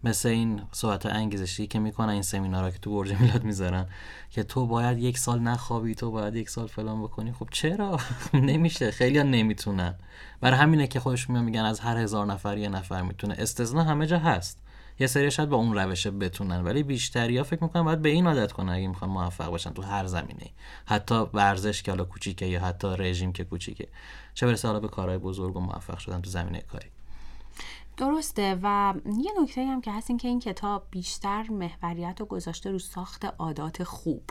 مثل 0.04 0.30
این 0.30 0.62
صحبت 0.72 1.06
انگیزشی 1.06 1.68
که 1.68 1.80
می‌کنن 1.80 2.10
این 2.10 2.22
سمینارها 2.22 2.72
که 2.72 2.78
تو 2.78 2.96
برج 2.96 3.14
میلاد 3.14 3.44
می‌ذارن 3.44 3.86
که 4.30 4.44
تو 4.44 4.68
باید 4.68 4.98
یک 4.98 5.18
سال 5.18 5.40
نخوابی 5.40 5.96
تو 5.96 6.12
باید 6.12 6.36
یک 6.36 6.50
سال 6.50 6.68
فلان 6.68 7.04
بکنی. 7.04 7.34
خب 7.34 7.48
چرا؟ 7.52 8.00
نمیشه. 8.34 8.92
خیلی 8.92 9.24
نمی‌تونن. 9.24 9.96
برای 10.42 10.60
همینه 10.60 10.88
که 10.88 11.00
خودش 11.00 11.30
میان 11.30 11.44
میگن 11.44 11.66
از 11.66 11.80
هر 11.80 11.98
هزار 11.98 12.26
نفر 12.26 12.58
یه 12.58 12.70
نفر 12.70 13.02
می‌تونه. 13.02 13.36
استثنا 13.38 13.84
همه 13.84 14.08
جا 14.08 14.20
هست. 14.20 14.62
یه 15.00 15.08
سری 15.08 15.32
شاید 15.32 15.50
با 15.50 15.58
اون 15.58 15.80
روشه 15.80 16.12
بتونن 16.12 16.64
ولی 16.64 16.84
بیشتری 16.84 17.38
ها 17.38 17.44
فکر 17.44 17.64
می‌کنن 17.64 17.84
باید 17.84 18.02
به 18.02 18.10
این 18.10 18.28
عادت 18.28 18.52
کنن 18.52 18.74
اگه 18.74 18.88
می‌خوان 18.88 19.12
موفق 19.12 19.50
باشن 19.50 19.74
تو 19.74 19.82
هر 19.82 20.06
زمینه 20.06 20.50
حتی 20.86 21.16
ورزش 21.34 21.84
که 21.84 21.92
حالا 21.92 22.04
کوچیکه 22.04 22.46
یا 22.46 22.62
حتی 22.62 22.88
رژیم 22.98 23.34
که 23.34 23.44
کوچیکه. 23.44 23.88
چه 24.34 24.46
برسه 24.46 24.68
حالا 24.68 24.80
به 24.80 24.88
کارهای 24.88 25.18
بزرگ 25.18 25.58
و 25.58 25.60
موفق 25.60 25.98
شدن 25.98 26.22
تو 26.22 26.30
زمینه 26.30 26.60
کاری. 26.60 26.88
درسته 27.98 28.60
و 28.64 28.94
یه 29.18 29.32
نکته 29.42 29.66
هم 29.66 29.82
که 29.82 29.92
هست 29.92 30.10
این 30.10 30.18
که 30.18 30.28
این 30.28 30.40
کتاب 30.40 30.84
بیشتر 30.92 31.46
محوریت 31.50 32.20
رو 32.20 32.26
گذاشته 32.26 32.72
رو 32.72 32.80
ساخت 32.80 33.26
عادات 33.26 33.84
خوب. 33.84 34.24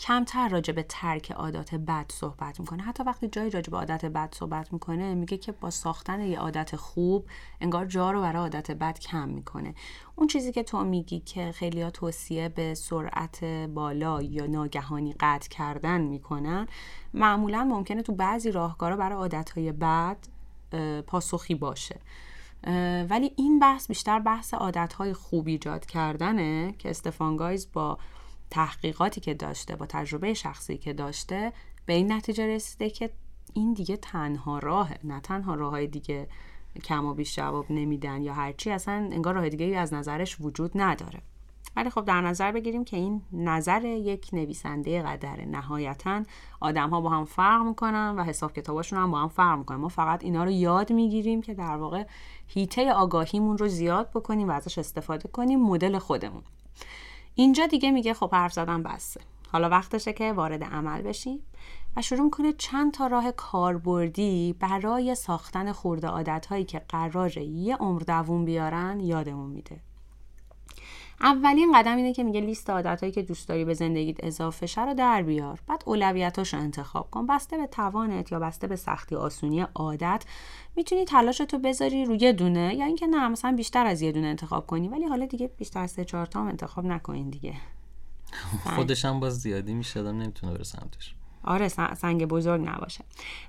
کمتر 0.00 0.48
راجع 0.48 0.72
به 0.72 0.82
ترک 0.88 1.32
عادات 1.32 1.74
بد 1.74 2.06
صحبت 2.12 2.60
می‌کنه. 2.60 2.82
حتی 2.82 3.02
وقتی 3.02 3.28
جایی 3.28 3.50
راجع 3.50 3.70
به 3.70 3.76
عادت 3.76 4.04
بد 4.04 4.34
صحبت 4.34 4.72
می‌کنه 4.72 5.14
میگه 5.14 5.36
که 5.36 5.52
با 5.52 5.70
ساختن 5.70 6.20
یه 6.20 6.38
عادت 6.38 6.76
خوب 6.76 7.26
انگار 7.60 7.86
جا 7.86 8.10
رو 8.10 8.20
برای 8.20 8.42
عادت 8.42 8.70
بد 8.70 8.98
کم 8.98 9.28
می‌کنه. 9.28 9.74
اون 10.16 10.26
چیزی 10.26 10.52
که 10.52 10.62
تو 10.62 10.84
میگی 10.84 11.20
که 11.20 11.52
خیلی 11.52 11.90
توصیه 11.90 12.48
به 12.48 12.74
سرعت 12.74 13.44
بالا 13.44 14.22
یا 14.22 14.46
ناگهانی 14.46 15.14
قطع 15.20 15.48
کردن 15.48 16.00
می‌کنن 16.00 16.68
معمولا 17.14 17.64
ممکنه 17.64 18.02
تو 18.02 18.12
بعضی 18.12 18.50
راهکارا 18.50 18.96
برای 18.96 19.18
عادتهای 19.18 19.72
بد 19.72 20.16
پاسخی 21.06 21.54
باشه. 21.54 22.00
ولی 23.10 23.32
این 23.36 23.58
بحث 23.58 23.88
بیشتر 23.88 24.18
بحث 24.18 24.54
عادتهای 24.54 25.12
خوب 25.12 25.48
ایجاد 25.48 25.86
کردنه 25.86 26.74
که 26.78 26.90
استفان 26.90 27.36
گایز 27.36 27.72
با 27.72 27.98
تحقیقاتی 28.50 29.20
که 29.20 29.34
داشته 29.34 29.76
با 29.76 29.86
تجربه 29.86 30.34
شخصی 30.34 30.78
که 30.78 30.92
داشته 30.92 31.52
به 31.86 31.92
این 31.92 32.12
نتیجه 32.12 32.46
رسیده 32.46 32.90
که 32.90 33.10
این 33.54 33.72
دیگه 33.72 33.96
تنها 33.96 34.58
راهه. 34.58 34.98
نه 35.04 35.20
تنها 35.20 35.54
راه 35.54 35.70
های 35.70 35.86
دیگه 35.86 36.28
کم 36.84 37.04
و 37.04 37.14
بیش 37.14 37.36
جواب 37.36 37.66
نمیدن 37.70 38.22
یا 38.22 38.34
هرچی 38.34 38.70
اصلا 38.70 38.94
انگار 38.94 39.34
راه 39.34 39.48
دیگه 39.48 39.78
از 39.78 39.94
نظرش 39.94 40.36
وجود 40.40 40.70
نداره. 40.74 41.22
ولی 41.76 41.90
خب 41.90 42.04
در 42.04 42.20
نظر 42.20 42.52
بگیریم 42.52 42.84
که 42.84 42.96
این 42.96 43.22
نظر 43.32 43.84
یک 43.84 44.28
نویسنده 44.32 45.02
قدره 45.02 45.44
نهایتا 45.44 46.22
آدم 46.60 46.90
ها 46.90 47.00
با 47.00 47.10
هم 47.10 47.24
فرق 47.24 47.62
می‌کنن 47.62 48.14
و 48.18 48.22
حساب 48.22 48.52
کتاباشون 48.52 48.98
هم 48.98 49.10
با 49.10 49.18
هم 49.18 49.28
فرق 49.28 49.58
می‌کنن 49.58 49.76
ما 49.76 49.88
فقط 49.88 50.24
اینا 50.24 50.44
رو 50.44 50.50
یاد 50.50 50.92
می‌گیریم 50.92 51.42
که 51.42 51.54
در 51.54 51.76
واقع 51.76 52.04
هیته 52.46 52.92
آگاهیمون 52.92 53.58
رو 53.58 53.68
زیاد 53.68 54.10
بکنیم 54.10 54.48
و 54.48 54.52
ازش 54.52 54.78
استفاده 54.78 55.28
کنیم 55.28 55.60
مدل 55.60 55.98
خودمون. 55.98 56.42
اینجا 57.34 57.66
دیگه 57.66 57.90
میگه 57.90 58.14
خب 58.14 58.34
حرف 58.34 58.52
زدم 58.52 58.82
بسه. 58.82 59.20
حالا 59.52 59.68
وقتشه 59.68 60.12
که 60.12 60.32
وارد 60.32 60.64
عمل 60.64 61.02
بشیم 61.02 61.40
و 61.96 62.02
شروع 62.02 62.22
می‌کنه 62.24 62.52
چند 62.52 62.92
تا 62.92 63.06
راه 63.06 63.32
کاربردی 63.32 64.56
برای 64.60 65.14
ساختن 65.14 65.72
خورده 65.72 66.08
عادت 66.08 66.46
هایی 66.46 66.64
که 66.64 66.82
قراره 66.88 67.44
یه 67.44 67.76
عمر 67.76 68.00
دووم 68.00 68.44
بیارن 68.44 69.00
یادمون 69.00 69.50
میده. 69.50 69.80
اولین 71.20 71.72
قدم 71.74 71.96
اینه 71.96 72.12
که 72.12 72.24
میگه 72.24 72.40
لیست 72.40 72.70
عادتهایی 72.70 73.12
که 73.12 73.22
دوست 73.22 73.48
داری 73.48 73.64
به 73.64 73.74
زندگیت 73.74 74.24
اضافه 74.24 74.66
شه 74.66 74.84
رو 74.84 74.94
در 74.94 75.22
بیار. 75.22 75.60
بعد 75.66 75.82
اولویتاش 75.86 76.54
رو 76.54 76.60
انتخاب 76.60 77.10
کن. 77.10 77.26
بسته 77.26 77.56
به 77.56 77.66
توانت 77.66 78.32
یا 78.32 78.38
بسته 78.38 78.66
به 78.66 78.76
سختی 78.76 79.14
آسونی 79.14 79.60
عادت 79.74 80.24
می‌تونی 80.76 81.04
تلاشتو 81.04 81.58
بذاری 81.58 82.04
روی 82.04 82.32
دونه. 82.32 82.74
یا 82.74 82.86
اینکه 82.86 83.06
نه 83.06 83.28
مثلا 83.28 83.52
بیشتر 83.52 83.86
از 83.86 84.02
یه 84.02 84.12
دونه 84.12 84.26
انتخاب 84.26 84.66
کنی. 84.66 84.88
ولی 84.88 85.04
حالا 85.04 85.26
دیگه 85.26 85.50
بیشتر 85.58 85.80
از 85.80 85.90
سه 85.90 86.04
چهار 86.04 86.26
تا 86.26 86.40
هم 86.40 86.46
انتخاب 86.46 86.84
نکنین 86.84 87.30
دیگه. 87.30 87.54
خودش 88.76 89.04
هم 89.04 89.20
باز 89.20 89.40
زیادی 89.40 89.74
میشه 89.74 90.02
نمی‌تونه 90.02 90.52
بره 90.52 90.64
سمتش. 90.64 91.14
آره 91.44 91.68
سنگ 91.68 92.26
بزرگ 92.26 92.68
نباشه. 92.68 93.04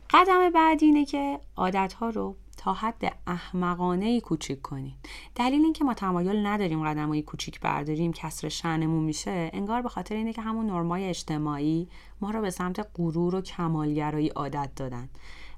قدم 0.10 0.50
بعدی 0.50 0.86
اینه 0.86 1.06
که 1.06 1.40
عادت 1.58 1.94
ها 1.94 2.10
رو 2.10 2.36
تا 2.58 2.74
حد 2.74 3.18
احمقانه 3.28 4.06
ای 4.06 4.22
کوچیک 4.22 4.62
کنید 4.62 4.94
دلیل 5.36 5.64
اینکه 5.64 5.84
ما 5.84 5.94
تمایل 5.94 6.46
نداریم 6.46 6.84
قدمایی 6.84 7.22
کوچیک 7.22 7.60
برداریم 7.60 8.14
کسر 8.14 8.50
شنمون 8.50 9.04
میشه 9.04 9.50
انگار 9.54 9.82
به 9.82 9.90
خاطر 9.90 10.16
اینه 10.16 10.34
که 10.34 10.42
همون 10.42 10.66
نرمای 10.66 11.10
اجتماعی 11.10 11.88
ما 12.22 12.32
رو 12.32 12.42
به 12.42 12.50
سمت 12.50 12.88
غرور 12.96 13.36
و 13.36 13.42
کمالگرایی 13.42 14.30
عادت 14.30 14.70
دادن. 14.76 15.10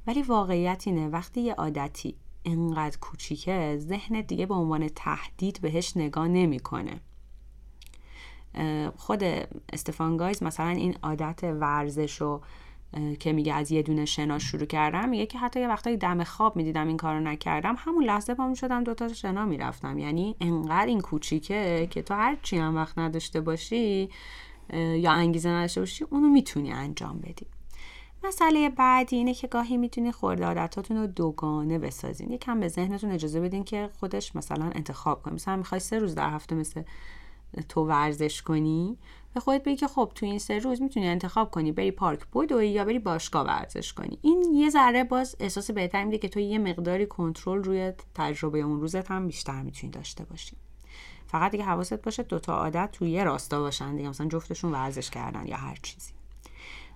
ولی 0.08 0.22
واقعیت 0.22 0.84
اینه 0.86 1.08
وقتی 1.08 1.42
یه 1.42 1.54
عادتی 1.54 2.16
انقدر 2.46 2.98
کوچیکه 2.98 3.78
ذهن 3.80 4.22
دیگه 4.22 4.46
به 4.46 4.54
عنوان 4.54 4.88
تهدید 4.88 5.60
بهش 5.62 5.98
نگاه 5.98 6.28
نمی‌کنه. 6.28 7.02
خود 8.98 9.24
استفان 9.74 10.18
گایز 10.18 10.44
مثلا 10.44 10.70
این 10.70 10.96
عادت 11.04 11.44
ورزش 11.44 12.22
و 12.22 12.42
که 13.20 13.34
میگه 13.34 13.54
از 13.54 13.72
یه 13.72 13.82
دونه 13.82 14.06
شنا 14.06 14.40
شروع 14.40 14.66
کردم 14.66 15.10
میگه 15.10 15.26
که 15.26 15.40
حتی 15.40 15.60
یه 15.60 15.68
وقتایی 15.68 15.98
دم 15.98 16.24
خواب 16.24 16.56
می‌دیدم 16.56 16.88
این 16.88 16.98
کارو 16.98 17.20
نکردم. 17.20 17.76
همون 17.78 18.04
لحظه 18.04 18.34
پا 18.34 18.48
می‌شدم 18.48 18.84
دوتا 18.84 19.08
شنا 19.08 19.46
می‌رفتم. 19.46 19.98
یعنی 20.00 20.36
انقدر 20.42 20.86
این 20.86 21.02
کوچیکه 21.02 21.88
که 21.92 22.02
تو 22.02 22.14
هر 22.14 22.38
چی 22.42 22.58
هم 22.58 22.76
وقت 22.76 22.98
نداشته 22.98 23.42
باشی 23.42 24.10
یا 24.74 25.12
انگیزه 25.12 25.50
نداشته 25.50 25.82
باشی 25.82 26.04
اونو 26.04 26.30
می‌تونی 26.30 26.72
انجام 26.72 27.20
بدی. 27.20 27.48
مسئله 28.24 28.70
بعدی 28.70 29.16
اینه 29.16 29.34
که 29.34 29.48
گاهی 29.48 29.78
می‌تونی 29.78 30.12
خورده 30.12 30.46
عادتاتون 30.46 30.98
رو 30.98 31.08
دوگانه 31.08 31.80
بسازین. 31.80 32.32
یکم 32.32 32.60
به 32.60 32.68
ذهنتون 32.68 33.12
اجازه 33.12 33.40
بدین 33.40 33.64
که 33.64 33.90
خودش 34.00 34.36
مثلا 34.36 34.66
انتخاب 34.76 35.22
کنه. 35.22 35.34
مثلا 35.34 35.56
می‌خوای 35.56 35.80
سه 35.80 36.00
روز 36.00 36.16
در 36.16 36.30
هفته 36.30 36.56
مثل 36.56 36.84
تو 37.70 37.86
ورزش 37.86 38.42
کنی؟ 38.42 38.98
به 39.34 39.40
خودت 39.40 39.64
بگی 39.64 39.76
که 39.76 39.88
خب 39.88 40.12
تو 40.16 40.26
این 40.26 40.40
سه 40.40 40.60
روز 40.60 40.82
می‌تونی 40.82 41.08
انتخاب 41.08 41.52
کنی 41.52 41.72
بری 41.72 41.92
پارک 41.92 42.20
بدوی 42.34 42.70
یا 42.70 42.86
بری 42.86 43.00
باشگاه 43.00 43.46
ورزش 43.46 43.94
کنی. 43.94 44.20
این 44.22 44.54
یه 44.54 44.70
ذره 44.70 45.04
باز 45.04 45.36
احساس 45.40 45.72
بهتر 45.72 46.04
میده 46.04 46.18
که 46.18 46.30
تو 46.30 46.40
یه 46.40 46.60
مقداری 46.60 47.06
کنترل 47.06 47.64
روی 47.64 47.94
تجربه 48.16 48.60
اون 48.60 48.82
روزت 48.82 49.12
هم 49.12 49.28
بیشتر 49.28 49.62
می‌تونی 49.62 49.92
داشته 49.92 50.26
باشی. 50.26 50.58
فقط 51.28 51.52
دیگه 51.52 51.64
حواست 51.64 52.02
باشه 52.02 52.24
دوتا 52.24 52.56
عادت 52.58 52.90
توی 52.92 53.10
یه 53.10 53.24
راستا 53.24 53.60
باشن 53.60 53.96
دیگه 53.96 54.10
مثلا 54.10 54.28
جفتشون 54.28 54.72
ورزش 54.72 55.10
کردن 55.10 55.48
یا 55.48 55.58
هر 55.58 55.78
چیزی. 55.84 56.17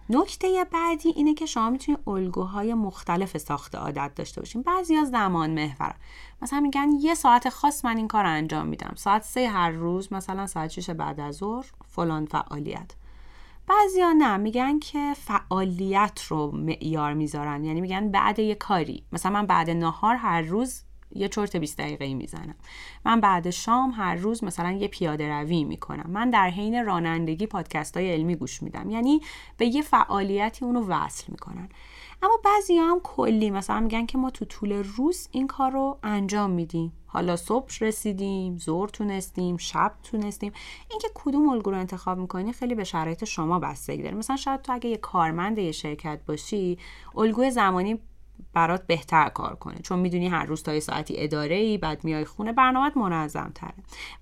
نکته 0.09 0.65
بعدی 0.71 1.09
اینه 1.09 1.33
که 1.33 1.45
شما 1.45 1.69
می‌تونید 1.69 1.99
الگوهای 2.07 2.73
مختلف 2.73 3.37
ساخت 3.37 3.75
عادت 3.75 4.11
داشته 4.15 4.41
باشین. 4.41 4.61
بعضی 4.61 4.95
از 4.95 5.09
زمان 5.09 5.49
محور. 5.49 5.95
مثلا 6.41 6.59
میگن 6.59 6.89
یه 6.99 7.15
ساعت 7.15 7.49
خاص 7.49 7.85
من 7.85 7.97
این 7.97 8.07
کار 8.07 8.25
انجام 8.25 8.67
میدم. 8.67 8.93
ساعت 8.95 9.23
سه 9.23 9.49
هر 9.49 9.69
روز 9.69 10.13
مثلا 10.13 10.47
ساعت 10.47 10.69
شش 10.69 10.89
بعد 10.89 11.19
از 11.19 11.35
ظهر 11.35 11.65
فلان 11.87 12.25
فعالیت. 12.25 12.91
بعضیا 13.67 14.13
نه 14.13 14.37
میگن 14.37 14.79
که 14.79 15.13
فعالیت 15.17 16.21
رو 16.27 16.51
معیار 16.51 17.13
می‌ذارن. 17.13 17.63
یعنی 17.63 17.81
میگن 17.81 18.11
بعد 18.11 18.39
یه 18.39 18.55
کاری. 18.55 19.03
مثلا 19.11 19.31
من 19.31 19.45
بعد 19.45 19.69
نهار 19.69 20.15
هر 20.15 20.41
روز 20.41 20.81
یه 21.15 21.27
چرت 21.27 21.55
20 21.55 21.77
دقیقه 21.77 22.13
می‌زنم. 22.13 22.55
من 23.05 23.21
بعد 23.21 23.49
شام 23.49 23.91
هر 23.91 24.15
روز 24.15 24.43
مثلا 24.43 24.71
یه 24.71 24.87
پیاده 24.87 25.33
روی 25.33 25.63
می‌کنم. 25.63 26.09
من 26.09 26.29
در 26.29 26.49
حین 26.49 26.85
رانندگی 26.85 27.47
پادکست 27.47 27.97
های 27.97 28.11
علمی 28.11 28.35
گوش 28.35 28.63
میدم. 28.63 28.89
یعنی 28.89 29.21
به 29.57 29.65
یه 29.65 29.81
فعالیتی 29.81 30.65
اونو 30.65 30.85
وصل 30.87 31.23
می‌کنن. 31.27 31.69
اما 32.23 32.39
بعضی 32.45 32.77
هم 32.77 32.99
کلی 33.03 33.51
مثلا 33.51 33.79
میگن 33.79 34.05
که 34.05 34.17
ما 34.17 34.29
تو 34.29 34.45
طول 34.45 34.71
روز 34.71 35.27
این 35.31 35.47
کار 35.47 35.71
رو 35.71 35.99
انجام 36.03 36.51
میدیم. 36.51 36.93
حالا 37.07 37.35
صبح 37.35 37.71
رسیدیم 37.81 38.57
زور 38.57 38.89
تونستیم 38.89 39.57
شب 39.57 39.93
تونستیم. 40.03 40.51
اینکه 40.89 41.07
کدوم 41.13 41.49
الگو 41.49 41.71
رو 41.71 41.77
انتخاب 41.77 42.17
می‌کنی 42.17 42.53
خیلی 42.53 42.75
به 42.75 42.83
شرایط 42.83 43.23
شما 43.23 43.59
بستگی 43.59 44.03
داره. 44.03 44.15
مثلا 44.15 44.35
شاید 44.35 44.61
تو 44.61 44.73
اگه 44.73 44.89
یه 44.89 44.97
کارمند 44.97 45.57
یه 45.57 45.71
شرکت 45.71 46.19
باشی 46.27 46.77
الگوی 47.15 47.51
زمانی 47.51 47.99
برات 48.53 48.87
بهتر 48.87 49.29
کار 49.29 49.55
کنه. 49.55 49.79
چون 49.79 49.99
می‌دونی 49.99 50.27
هر 50.27 50.45
روز 50.45 50.63
تا 50.63 50.73
یه 50.73 50.79
ساعتی 50.79 51.13
اداره 51.17 51.55
ای 51.55 51.77
بعد 51.77 52.03
میای 52.03 52.25
خونه 52.25 52.53
برنامهت 52.53 52.97
منظم 52.97 53.51
تره 53.55 53.73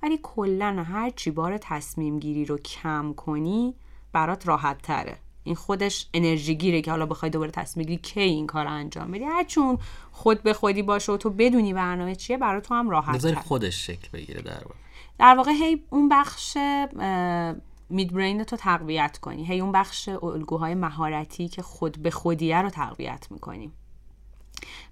ولی 0.03 0.19
کلا 0.23 0.84
هر 0.84 1.10
چی 1.10 1.32
بار 1.32 1.58
تصمیم 1.58 2.19
گیری 2.19 2.45
رو 2.45 2.58
کم 2.58 3.13
کنی 3.13 3.75
برات 4.13 4.47
راحت 4.47 4.82
تره 4.82 5.17
این 5.43 5.55
خودش 5.55 6.10
انرژی 6.13 6.55
گیره 6.55 6.82
که 6.82 6.91
حالا 6.91 7.05
بخوای 7.05 7.32
دوباره 7.32 7.51
تصمیم 7.51 7.86
گیری 7.86 8.01
کی 8.01 8.19
این 8.19 8.47
کار 8.47 8.67
انجام 8.67 9.12
بدی. 9.12 9.23
هر 9.23 9.43
چون 9.43 9.77
خود 10.12 10.43
به 10.43 10.53
خودی 10.53 10.82
باشه 10.82 11.12
و 11.12 11.17
تو 11.17 11.29
بدونی 11.29 11.73
برنامه 11.73 12.15
چیه 12.15 12.38
برای 12.38 12.62
تو 12.62 12.73
هم 12.73 12.89
راحت 12.89 13.17
تره 13.17 13.36
خودش 13.36 13.88
شکل 13.88 14.08
بگیره 14.13 14.41
در 14.41 14.51
واقع. 14.63 14.75
در 15.19 15.36
واقع 15.36 15.51
هی 15.51 15.84
اون 15.89 16.10
بخش 16.10 16.58
مید 17.89 18.13
برین 18.13 18.43
تو 18.43 18.55
تقویت 18.55 19.17
کنی. 19.17 19.45
هی 19.45 19.60
اون 19.60 19.71
بخش 19.71 20.10
الگوهای 20.10 20.75
مهارتی 20.75 21.47
که 21.47 21.62
خود 21.62 21.97
به 21.97 22.12
خودیه 22.12 22.62
رو 22.62 22.69
تقویت 22.69 23.27
می‌کنی. 23.32 23.71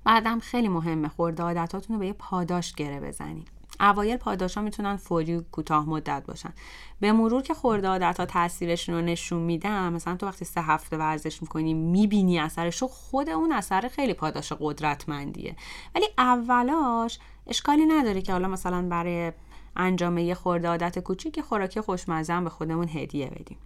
بعدم 0.04 0.40
خیلی 0.40 0.68
مهمه 0.68 1.08
خورده 1.08 1.44
عادتاتون 1.44 1.94
رو 1.94 2.00
به 2.00 2.08
یه 2.08 2.14
پاداش 2.14 2.74
گره 2.74 3.00
بزنید 3.00 3.48
اوایل 3.80 4.18
پاداش 4.18 4.58
ها 4.58 4.64
می‌تونن 4.64 4.96
فوری 4.96 5.46
کوتاه 5.52 5.90
مدت 5.90 6.24
باشن. 6.28 6.54
به 7.00 7.12
مرور 7.12 7.42
که 7.42 7.54
خورده 7.54 7.88
عادت 7.88 8.20
ها 8.20 8.26
تاثیرشون 8.26 8.96
رو 8.96 9.02
نشون 9.02 9.42
میدم 9.42 9.94
مثلا 9.94 10.16
تو 10.16 10.26
وقتی 10.26 10.46
سه 10.46 10.62
هفته 10.62 10.98
ورزش 10.98 11.42
می‌کنی 11.42 11.74
می‌بینی 11.74 12.40
اثرش 12.40 12.84
خود 12.84 13.30
اون 13.30 13.52
اثر 13.52 13.88
خیلی 13.88 14.14
پاداش 14.14 14.54
قدرتمندیه. 14.60 15.56
ولی 15.96 16.06
اولاش 16.18 17.20
اشکالی 17.48 17.86
نداره 17.86 18.22
که 18.22 18.32
حالا 18.32 18.48
مثلا 18.48 18.90
برای 18.90 19.32
انجام 19.76 20.18
یه 20.18 20.34
خورده 20.34 20.68
عادت 20.68 21.00
کوچیک 21.00 21.42
خوراکی 21.42 21.82
خوشمزه 21.82 22.42
به 22.42 22.50
خودمون 22.50 22.88
هدیه 22.90 23.30
بدیم. 23.30 23.58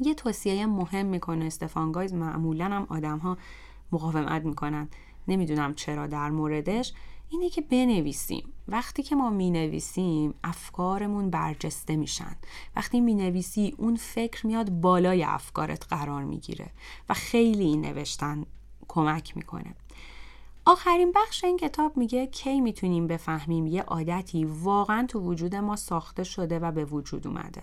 یه 0.00 0.14
توصیه 0.14 0.66
مهم 0.66 1.06
می‌کنه 1.06 1.44
استفان 1.44 1.92
گایز 1.92 2.14
معمولا 2.14 2.64
هم 2.64 2.86
آدم 2.90 3.18
ها 3.18 3.38
مقاومت 3.92 4.44
می‌کنن. 4.44 4.88
نمی‌دونم 5.28 5.74
چرا 5.74 6.06
در 6.06 6.30
موردش 6.30 6.92
اینه 7.28 7.48
که 7.48 7.60
بنویسیم. 7.60 8.52
وقتی 8.68 9.02
که 9.02 9.16
ما 9.16 9.30
می 9.30 9.50
نویسیم 9.50 10.34
افکارمون 10.44 11.30
برجسته 11.30 11.96
میشن. 11.96 12.36
وقتی 12.76 13.00
می 13.00 13.14
نویسی 13.14 13.74
اون 13.78 13.96
فکر 13.96 14.46
میاد 14.46 14.70
بالای 14.70 15.24
افکارت 15.24 15.86
قرار 15.88 16.24
می‌گیره 16.24 16.70
و 17.08 17.14
خیلی 17.14 17.64
این 17.64 17.80
نوشتن 17.80 18.46
کمک 18.88 19.36
می‌کنه. 19.36 19.74
آخرین 20.64 21.12
بخش 21.12 21.44
این 21.44 21.56
کتاب 21.56 21.96
میگه 21.96 22.26
کی 22.26 22.60
می‌تونیم 22.60 23.06
بفهمیم 23.06 23.66
یه 23.66 23.82
عادتی 23.82 24.44
واقعا 24.44 25.06
تو 25.06 25.20
وجود 25.20 25.54
ما 25.54 25.76
ساخته 25.76 26.24
شده 26.24 26.58
و 26.58 26.72
به 26.72 26.84
وجود 26.84 27.26
اومده. 27.26 27.62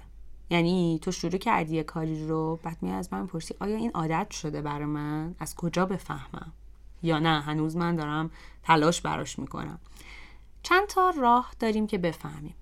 یعنی 0.49 0.99
تو 1.01 1.11
شروع 1.11 1.37
کردی 1.37 1.75
یه 1.75 1.83
کاری 1.83 2.27
رو 2.27 2.59
بعد 2.63 2.77
می 2.81 2.91
از 2.91 3.13
من 3.13 3.27
پرسی 3.27 3.55
آیا 3.59 3.77
این 3.77 3.91
عادت 3.91 4.31
شده 4.31 4.61
برای 4.61 4.85
من؟ 4.85 5.35
از 5.39 5.55
کجا 5.55 5.85
بفهمم؟ 5.85 6.53
یا 7.03 7.19
نه 7.19 7.41
هنوز 7.41 7.75
من 7.75 7.95
دارم 7.95 8.31
تلاش 8.63 9.01
براش 9.01 9.39
می‌کنم. 9.39 9.79
چند 10.63 10.87
تا 10.87 11.09
راه 11.09 11.51
داریم 11.59 11.87
که 11.87 11.97
بفهمیم. 11.97 12.55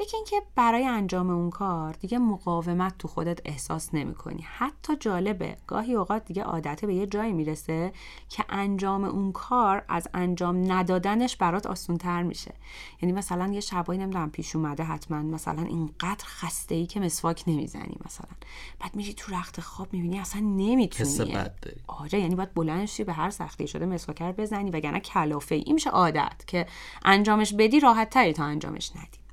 یکی 0.00 0.16
اینکه 0.16 0.42
برای 0.54 0.86
انجام 0.86 1.30
اون 1.30 1.50
کار 1.50 1.92
دیگه 1.92 2.18
مقاومت 2.18 2.98
تو 2.98 3.08
خودت 3.08 3.40
احساس 3.44 3.94
نمی 3.94 4.14
کنی 4.14 4.44
حتی 4.48 4.96
جالبه 4.96 5.56
گاهی 5.66 5.94
اوقات 5.94 6.24
دیگه 6.24 6.42
عادت 6.42 6.84
به 6.84 6.94
یه 6.94 7.06
جایی 7.06 7.32
می‌رسه 7.32 7.92
که 8.28 8.44
انجام 8.48 9.04
اون 9.04 9.32
کار 9.32 9.84
از 9.88 10.08
انجام 10.14 10.72
ندادنش 10.72 11.36
برات 11.36 11.66
آسونتر 11.66 12.22
میشه. 12.22 12.54
یعنی 13.02 13.12
مثلا 13.12 13.46
یه 13.52 13.60
شبایی 13.60 14.00
نمی‌دونم 14.00 14.30
پیش 14.30 14.56
اومده 14.56 14.84
حتما 14.84 15.22
مثلا 15.22 15.62
اینقدر 15.62 16.24
خسته 16.24 16.74
ای 16.74 16.86
که 16.86 17.00
مسواک 17.00 17.44
نمی‌زنی 17.46 17.96
مثلا. 18.06 18.30
بعد 18.80 18.96
میری 18.96 19.14
تو 19.14 19.34
رخت 19.34 19.60
خواب 19.60 19.92
می‌بینی 19.92 20.18
اصلا 20.18 20.40
نمی‌تونی. 20.40 21.08
آره 21.86 22.20
یعنی 22.20 22.34
باید 22.34 22.54
بلند 22.54 22.88
به 23.06 23.12
هر 23.12 23.30
سختی 23.30 23.66
شده 23.66 23.86
مسواک 23.86 24.22
بزنی 24.22 24.70
وگرنه 24.70 25.00
کلافه. 25.00 25.54
ای 25.54 25.62
این 25.66 25.74
میشه 25.74 25.90
عادت 25.90 26.44
که 26.46 26.66
انجامش 27.04 27.54
بدی 27.54 27.80
راحت 27.80 28.10
تری 28.10 28.32
تا 28.32 28.44
انجامش 28.44 28.90
ندی. 28.96 29.27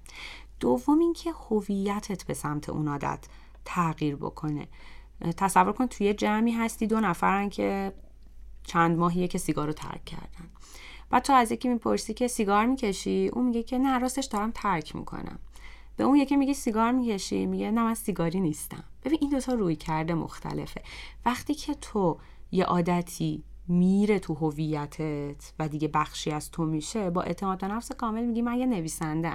دوم 0.65 0.99
اینکه 0.99 1.31
هویتت 1.31 2.23
به 2.23 2.33
سمت 2.33 2.69
اون 2.69 2.87
عادت 2.87 3.27
تغییر 3.65 4.15
بکنه. 4.15 4.67
تصور 5.37 5.71
کن 5.73 5.87
توی 5.87 6.13
جمعی 6.13 6.51
هستی 6.51 6.87
دو 6.87 6.99
نفرن 6.99 7.49
که 7.49 7.93
چند 8.63 8.97
ماهیه 8.97 9.27
که 9.27 9.37
سیگار 9.37 9.67
رو 9.67 9.73
ترک 9.73 10.05
کردن. 10.05 10.49
بعد 11.09 11.23
تو 11.23 11.33
از 11.33 11.51
یکی 11.51 11.69
می‌پرسی 11.69 12.13
که 12.13 12.27
سیگار 12.27 12.65
می‌کشی 12.65 13.29
اون 13.33 13.45
میگه 13.45 13.63
که 13.63 13.77
نه 13.77 13.99
راستش 13.99 14.25
دارم 14.25 14.51
ترک 14.51 14.95
می‌کنم. 14.95 15.39
به 15.97 16.03
اون 16.03 16.15
یکی 16.15 16.35
میگه 16.35 16.53
سیگار 16.53 16.91
می‌کشی 16.91 17.45
میگه 17.45 17.71
نه 17.71 17.83
من 17.83 17.93
سیگاری 17.93 18.39
نیستم. 18.39 18.83
ببین 19.03 19.19
این 19.21 19.29
دوتا 19.29 19.53
روی 19.53 19.75
کرده 19.75 20.13
مختلفه. 20.13 20.81
وقتی 21.25 21.53
که 21.53 21.73
تو 21.73 22.17
یه 22.51 22.65
عادتی 22.65 23.43
میره 23.67 24.19
تو 24.19 24.33
هویتت 24.33 25.53
و 25.59 25.67
دیگه 25.67 25.87
بخشی 25.87 26.31
از 26.31 26.51
تو 26.51 26.65
میشه 26.65 27.09
با 27.09 27.21
اعتماد 27.21 27.65
نفس 27.65 27.91
کامل 27.91 28.25
میگی 28.25 28.41
من 28.41 28.57
یه 28.57 28.65
نویسنده 28.65 29.29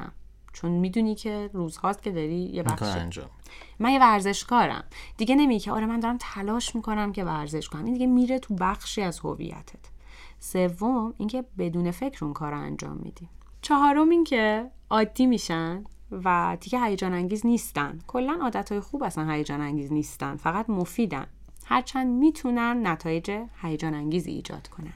چون 0.53 0.71
می‌دونی 0.71 1.15
که 1.15 1.51
روزهاست 1.53 2.03
که 2.03 2.11
داری 2.11 2.51
یه 2.53 2.63
بخش 2.63 2.83
انجام. 2.83 3.31
من 3.79 3.91
یه 3.91 4.01
ورزشکارم. 4.01 4.85
دیگه 5.17 5.35
نمیگه 5.35 5.61
که 5.61 5.73
آره 5.73 5.87
من 5.87 6.01
دارم 6.01 6.17
تلاش 6.21 6.75
می‌کنم 6.75 7.13
که 7.13 7.25
ورزش 7.25 7.69
کنم. 7.69 7.85
این 7.85 7.95
دیگه 7.95 8.07
میره 8.07 8.39
تو 8.39 8.55
بخشی 8.55 9.03
از 9.03 9.21
هویتت. 9.21 9.91
سوم 10.39 11.15
اینکه 11.19 11.45
بدون 11.59 11.91
فکر 11.91 12.25
اون 12.25 12.35
کار 12.35 12.53
رو 12.53 12.59
انجام 12.59 12.97
میدی. 12.97 13.29
چهارم 13.63 14.11
اینکه 14.11 14.71
عادی 14.91 15.27
میشن 15.27 15.85
و 16.25 16.57
دیگه 16.61 16.85
هیجان 16.85 17.15
انگیز 17.15 17.47
نیستن. 17.47 17.99
کلا 18.07 18.39
عادتهای 18.43 18.81
خوب 18.81 19.03
اصلا 19.03 19.33
هیجان 19.33 19.61
انگیز 19.61 19.93
نیستن. 19.93 20.37
فقط 20.37 20.71
مفیدن. 20.71 21.27
هرچند 21.67 22.07
می‌تونن 22.07 22.87
نتایج 22.87 23.31
هیجان 23.63 23.95
انگیزی 23.95 24.31
ایجاد 24.31 24.69
کنن. 24.69 24.95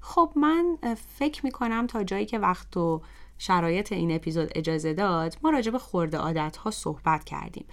خب 0.00 0.32
من 0.36 0.78
فکر 1.18 1.44
می‌کنم 1.44 1.86
تا 1.86 2.04
جایی 2.04 2.26
که 2.26 2.38
وقت 2.38 2.76
و 2.76 3.02
شرایط 3.38 3.92
این 3.92 4.12
اپیزود 4.12 4.52
اجازه 4.54 4.94
داد 4.94 5.38
ما 5.42 5.50
راجع 5.50 5.70
به 5.70 5.78
خورده 5.78 6.18
عادت 6.18 6.56
ها 6.56 6.70
صحبت 6.70 7.24
کردیم. 7.24 7.64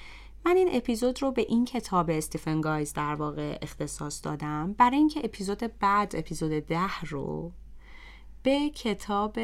من 0.46 0.58
این 0.58 0.70
اپیزود 0.72 1.22
رو 1.22 1.32
به 1.32 1.46
این 1.50 1.66
کتاب 1.66 2.10
استیفن 2.10 2.62
گایز 2.62 2.94
در 2.94 3.16
واقع 3.16 3.58
اختصاص 3.62 4.26
دادم 4.26 4.76
برای 4.78 4.98
اینکه 4.98 5.22
اپیزود 5.24 5.72
بعد 5.80 6.16
اپیزود 6.16 6.52
ده 6.52 7.00
رو 7.10 7.52
به 8.44 8.70
کتاب 8.70 9.40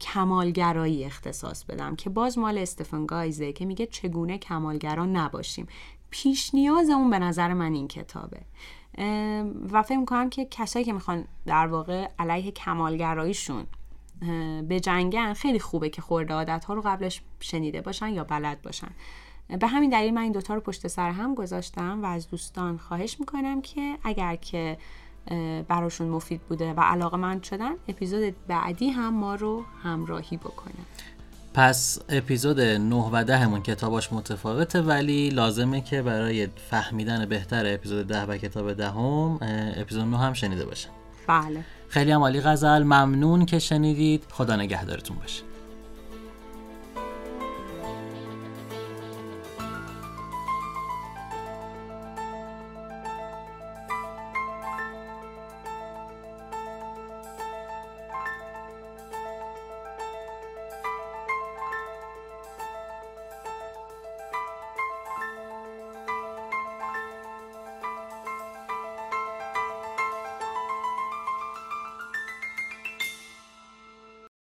کمالگرایی 0.00 1.04
اختصاص 1.04 1.64
بدم 1.64 1.96
که 1.96 2.10
باز 2.10 2.38
مال 2.38 2.58
استفن 2.58 3.06
گایزه 3.06 3.52
که 3.52 3.66
میگه 3.66 3.86
چگونه 3.86 4.38
کمالگرا 4.38 5.06
نباشیم. 5.06 5.66
پیش 6.10 6.54
نیاز 6.54 6.90
اون 6.90 7.10
به 7.10 7.18
نظر 7.18 7.54
من 7.54 7.72
این 7.72 7.88
کتابه. 7.88 8.40
و 9.70 9.82
فکر 9.82 9.98
می‌کنم 9.98 10.30
که 10.30 10.44
کسایی 10.44 10.84
که 10.84 10.92
می‌خوان 10.92 11.24
در 11.46 11.66
واقع 11.66 12.08
علیه 12.18 12.50
کمالگراییشون 12.50 13.66
به 14.68 14.80
جنگن 14.80 15.32
خیلی 15.32 15.58
خوبه 15.58 15.88
که 15.88 16.02
خورده 16.02 16.34
عادت 16.34 16.64
ها 16.64 16.74
رو 16.74 16.82
قبلش 16.84 17.22
شنیده 17.40 17.80
باشن 17.80 18.08
یا 18.08 18.24
بلد 18.24 18.62
باشن. 18.62 18.90
به 19.60 19.66
همین 19.66 19.90
دلیل 19.90 20.14
من 20.14 20.22
این 20.22 20.32
دوتا 20.32 20.54
رو 20.54 20.60
پشت 20.60 20.86
سر 20.86 21.10
هم 21.10 21.34
گذاشتم 21.34 22.02
و 22.02 22.06
از 22.06 22.28
دوستان 22.28 22.78
خواهش 22.78 23.16
می‌کنم 23.20 23.62
که 23.62 23.98
اگر 24.04 24.36
که 24.36 24.78
براشون 25.68 26.08
مفید 26.08 26.40
بوده 26.40 26.72
و 26.72 26.80
علاقه 26.80 27.16
من 27.16 27.42
شدن 27.42 27.72
اپیزود 27.88 28.34
بعدی 28.46 28.88
هم 28.90 29.14
ما 29.14 29.34
رو 29.34 29.64
همراهی 29.82 30.36
بکنن 30.36 30.84
پس 31.54 31.98
اپیزود 32.08 32.60
9 32.60 32.96
و 33.12 33.24
10 33.24 33.36
همون 33.36 33.62
کتاباش 33.62 34.12
متفاوته 34.12 34.80
ولی 34.80 35.30
لازمه 35.30 35.80
که 35.80 36.02
برای 36.02 36.48
فهمیدن 36.70 37.26
بهتر 37.26 37.74
اپیزود 37.74 38.06
10 38.06 38.24
و 38.24 38.36
کتاب 38.36 38.72
دهم 38.72 39.38
ده 39.38 39.80
اپیزود 39.80 40.04
9 40.04 40.18
هم 40.18 40.32
شنیده 40.32 40.64
باشن. 40.64 40.90
بله. 41.26 41.64
خیلی 41.88 42.10
هم 42.10 42.20
عالی 42.20 42.40
غزل. 42.40 42.82
ممنون 42.82 43.46
که 43.46 43.58
شنیدید. 43.58 44.24
خدا 44.30 44.56
نگهدارتون 44.56 45.16
باشه. 45.16 45.47